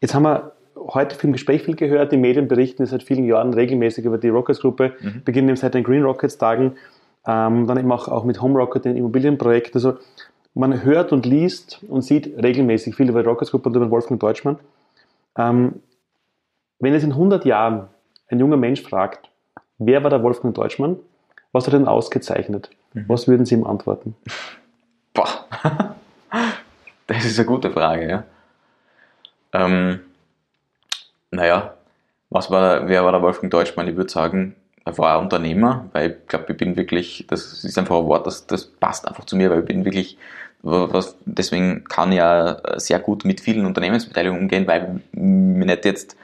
Jetzt 0.00 0.14
haben 0.14 0.24
wir 0.24 0.52
heute 0.76 1.16
im 1.24 1.32
Gespräch 1.32 1.62
viel 1.62 1.76
gehört, 1.76 2.12
die 2.12 2.16
Medien 2.16 2.48
berichten 2.48 2.84
seit 2.86 3.02
vielen 3.02 3.24
Jahren 3.24 3.54
regelmäßig 3.54 4.04
über 4.04 4.18
die 4.18 4.28
Rockets-Gruppe, 4.28 4.94
mhm. 5.00 5.22
beginnen 5.24 5.56
seit 5.56 5.74
den 5.74 5.84
Green 5.84 6.02
Rockets-Tagen 6.02 6.76
ähm, 7.26 7.66
dann 7.66 7.78
eben 7.78 7.92
auch, 7.92 8.08
auch 8.08 8.24
mit 8.24 8.40
Home 8.40 8.58
Rocket, 8.58 8.84
den 8.84 8.96
Immobilienprojekt. 8.96 9.74
Also 9.74 9.98
man 10.54 10.82
hört 10.82 11.12
und 11.12 11.26
liest 11.26 11.80
und 11.88 12.02
sieht 12.02 12.42
regelmäßig 12.42 12.96
viel 12.96 13.08
über 13.08 13.22
die 13.22 13.28
Rockets 13.28 13.50
Group 13.50 13.66
und 13.66 13.76
über 13.76 13.90
Wolfgang 13.90 14.20
Deutschmann. 14.20 14.58
Ähm, 15.36 15.82
wenn 16.80 16.94
es 16.94 17.04
in 17.04 17.12
100 17.12 17.44
Jahren 17.44 17.88
ein 18.28 18.40
junger 18.40 18.56
Mensch 18.56 18.82
fragt, 18.82 19.28
wer 19.78 20.02
war 20.02 20.10
der 20.10 20.22
Wolfgang 20.22 20.54
Deutschmann, 20.54 20.96
was 21.52 21.66
hat 21.66 21.74
er 21.74 21.78
denn 21.78 21.88
ausgezeichnet? 21.88 22.70
Mhm. 22.92 23.04
Was 23.08 23.28
würden 23.28 23.46
Sie 23.46 23.54
ihm 23.54 23.64
antworten? 23.64 24.14
Boah, 25.14 25.28
das 27.06 27.24
ist 27.24 27.38
eine 27.38 27.46
gute 27.46 27.70
Frage, 27.70 28.08
ja. 28.08 28.24
Ähm, 29.52 30.00
naja, 31.30 31.74
was 32.30 32.50
war, 32.50 32.88
wer 32.88 33.04
war 33.04 33.12
der 33.12 33.22
Wolfgang 33.22 33.50
Deutschmann? 33.50 33.88
Ich 33.88 33.96
würde 33.96 34.10
sagen, 34.10 34.54
war 34.96 35.18
ein 35.18 35.24
Unternehmer, 35.24 35.86
weil 35.92 36.10
ich 36.10 36.28
glaube, 36.28 36.46
ich 36.52 36.56
bin 36.56 36.76
wirklich, 36.76 37.26
das 37.28 37.64
ist 37.64 37.76
einfach 37.78 37.96
ein 37.98 38.06
Wort, 38.06 38.26
das, 38.26 38.46
das 38.46 38.66
passt 38.66 39.06
einfach 39.06 39.24
zu 39.24 39.36
mir, 39.36 39.50
weil 39.50 39.60
ich 39.60 39.66
bin 39.66 39.84
wirklich, 39.84 40.16
was, 40.62 41.16
deswegen 41.24 41.84
kann 41.84 42.12
ich 42.12 42.18
ja 42.18 42.60
sehr 42.76 42.98
gut 43.00 43.24
mit 43.24 43.40
vielen 43.40 43.66
Unternehmensbeteiligungen 43.66 44.42
umgehen, 44.42 44.66
weil 44.66 45.00
mir 45.12 45.66
nicht 45.66 45.84
jetzt 45.84 46.16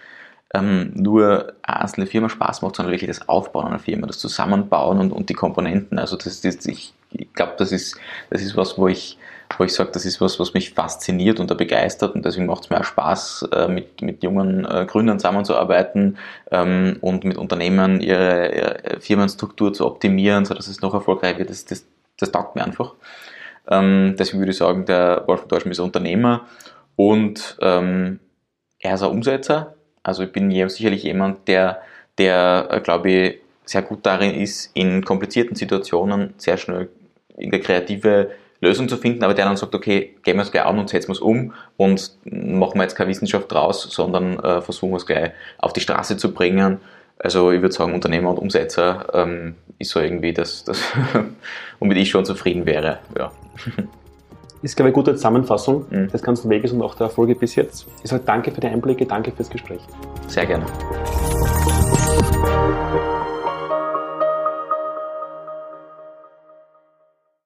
ähm, 0.54 0.92
nur 0.94 1.52
eine 1.62 1.80
einzelne 1.80 2.06
Firma 2.06 2.28
Spaß 2.28 2.62
macht, 2.62 2.76
sondern 2.76 2.92
wirklich 2.92 3.10
das 3.10 3.28
Aufbauen 3.28 3.66
einer 3.66 3.78
Firma, 3.78 4.06
das 4.06 4.18
Zusammenbauen 4.18 5.00
und, 5.00 5.12
und 5.12 5.28
die 5.28 5.34
Komponenten. 5.34 5.98
Also 5.98 6.16
das, 6.16 6.40
das 6.40 6.64
ich, 6.66 6.94
ich 7.10 7.32
glaube, 7.34 7.54
das 7.58 7.72
ist, 7.72 7.96
das 8.30 8.40
ist 8.40 8.56
was, 8.56 8.78
wo 8.78 8.88
ich, 8.88 9.18
wo 9.58 9.64
ich 9.64 9.72
sage, 9.72 9.90
das 9.92 10.04
ist 10.04 10.20
was, 10.20 10.40
was 10.40 10.54
mich 10.54 10.74
fasziniert 10.74 11.40
und 11.40 11.50
da 11.50 11.54
begeistert 11.54 12.14
und 12.14 12.24
deswegen 12.24 12.46
macht 12.46 12.64
es 12.64 12.70
mir 12.70 12.80
auch 12.80 12.84
Spaß, 12.84 13.48
äh, 13.52 13.68
mit, 13.68 14.02
mit 14.02 14.22
jungen 14.22 14.64
äh, 14.64 14.86
Gründern 14.86 15.18
zusammenzuarbeiten 15.18 16.18
ähm, 16.50 16.98
und 17.00 17.24
mit 17.24 17.36
Unternehmen 17.36 18.00
ihre, 18.00 18.54
ihre 18.54 19.00
Firmenstruktur 19.00 19.72
zu 19.72 19.86
optimieren, 19.86 20.44
sodass 20.44 20.68
es 20.68 20.80
noch 20.80 20.94
erfolgreich 20.94 21.38
wird. 21.38 21.50
Das, 21.50 21.64
das, 21.64 21.84
das 22.18 22.32
taugt 22.32 22.56
mir 22.56 22.64
einfach. 22.64 22.94
Ähm, 23.68 24.16
deswegen 24.18 24.40
würde 24.40 24.52
ich 24.52 24.58
sagen, 24.58 24.84
der 24.86 25.24
Wolfgang 25.26 25.50
Deutschmann 25.50 25.72
ist 25.72 25.80
ein 25.80 25.86
Unternehmer 25.86 26.46
und 26.96 27.56
ähm, 27.60 28.20
er 28.80 28.94
ist 28.94 29.02
ein 29.02 29.10
Umsetzer. 29.10 29.74
Also 30.02 30.22
ich 30.22 30.32
bin 30.32 30.50
sicherlich 30.68 31.02
jemand, 31.02 31.48
der, 31.48 31.80
der 32.18 32.68
äh, 32.70 32.80
glaube 32.80 33.10
ich, 33.10 33.38
sehr 33.64 33.82
gut 33.82 34.04
darin 34.04 34.34
ist, 34.34 34.70
in 34.74 35.04
komplizierten 35.04 35.56
Situationen 35.56 36.34
sehr 36.36 36.58
schnell 36.58 36.90
in 37.36 37.50
der 37.50 37.60
kreative 37.60 38.30
Lösung 38.64 38.88
zu 38.88 38.96
finden, 38.96 39.22
aber 39.24 39.34
der 39.34 39.44
dann 39.44 39.56
sagt, 39.56 39.74
okay, 39.74 40.14
gehen 40.22 40.36
wir 40.36 40.42
es 40.42 40.50
gleich 40.50 40.64
an 40.64 40.78
und 40.78 40.88
setzen 40.88 41.08
wir 41.08 41.14
es 41.14 41.20
um 41.20 41.52
und 41.76 42.12
machen 42.24 42.74
wir 42.74 42.82
jetzt 42.82 42.96
keine 42.96 43.10
Wissenschaft 43.10 43.50
draus, 43.52 43.82
sondern 43.82 44.38
äh, 44.40 44.60
versuchen 44.60 44.90
wir 44.90 44.96
es 44.96 45.06
gleich 45.06 45.32
auf 45.58 45.72
die 45.72 45.80
Straße 45.80 46.16
zu 46.16 46.32
bringen. 46.34 46.80
Also 47.18 47.52
ich 47.52 47.62
würde 47.62 47.74
sagen, 47.74 47.94
Unternehmer 47.94 48.30
und 48.30 48.38
Umsetzer 48.38 49.06
ähm, 49.14 49.54
ist 49.78 49.90
so 49.90 50.00
irgendwie 50.00 50.32
das, 50.32 50.64
das 50.64 50.82
womit 51.78 51.98
ich 51.98 52.10
schon 52.10 52.24
zufrieden 52.24 52.66
wäre. 52.66 52.98
Ja. 53.16 53.30
Ist, 54.62 54.76
glaube 54.76 54.88
ich, 54.88 54.94
eine 54.96 55.04
gute 55.04 55.14
Zusammenfassung 55.14 55.84
mhm. 55.90 56.08
des 56.08 56.22
ganzen 56.22 56.48
Weges 56.48 56.72
und 56.72 56.80
auch 56.80 56.94
der 56.94 57.08
Erfolge 57.08 57.34
bis 57.34 57.54
jetzt. 57.54 57.86
Ich 58.02 58.08
sage 58.08 58.22
danke 58.24 58.50
für 58.50 58.62
die 58.62 58.66
Einblicke, 58.68 59.04
danke 59.04 59.30
fürs 59.30 59.50
Gespräch. 59.50 59.82
Sehr 60.26 60.46
gerne. 60.46 60.64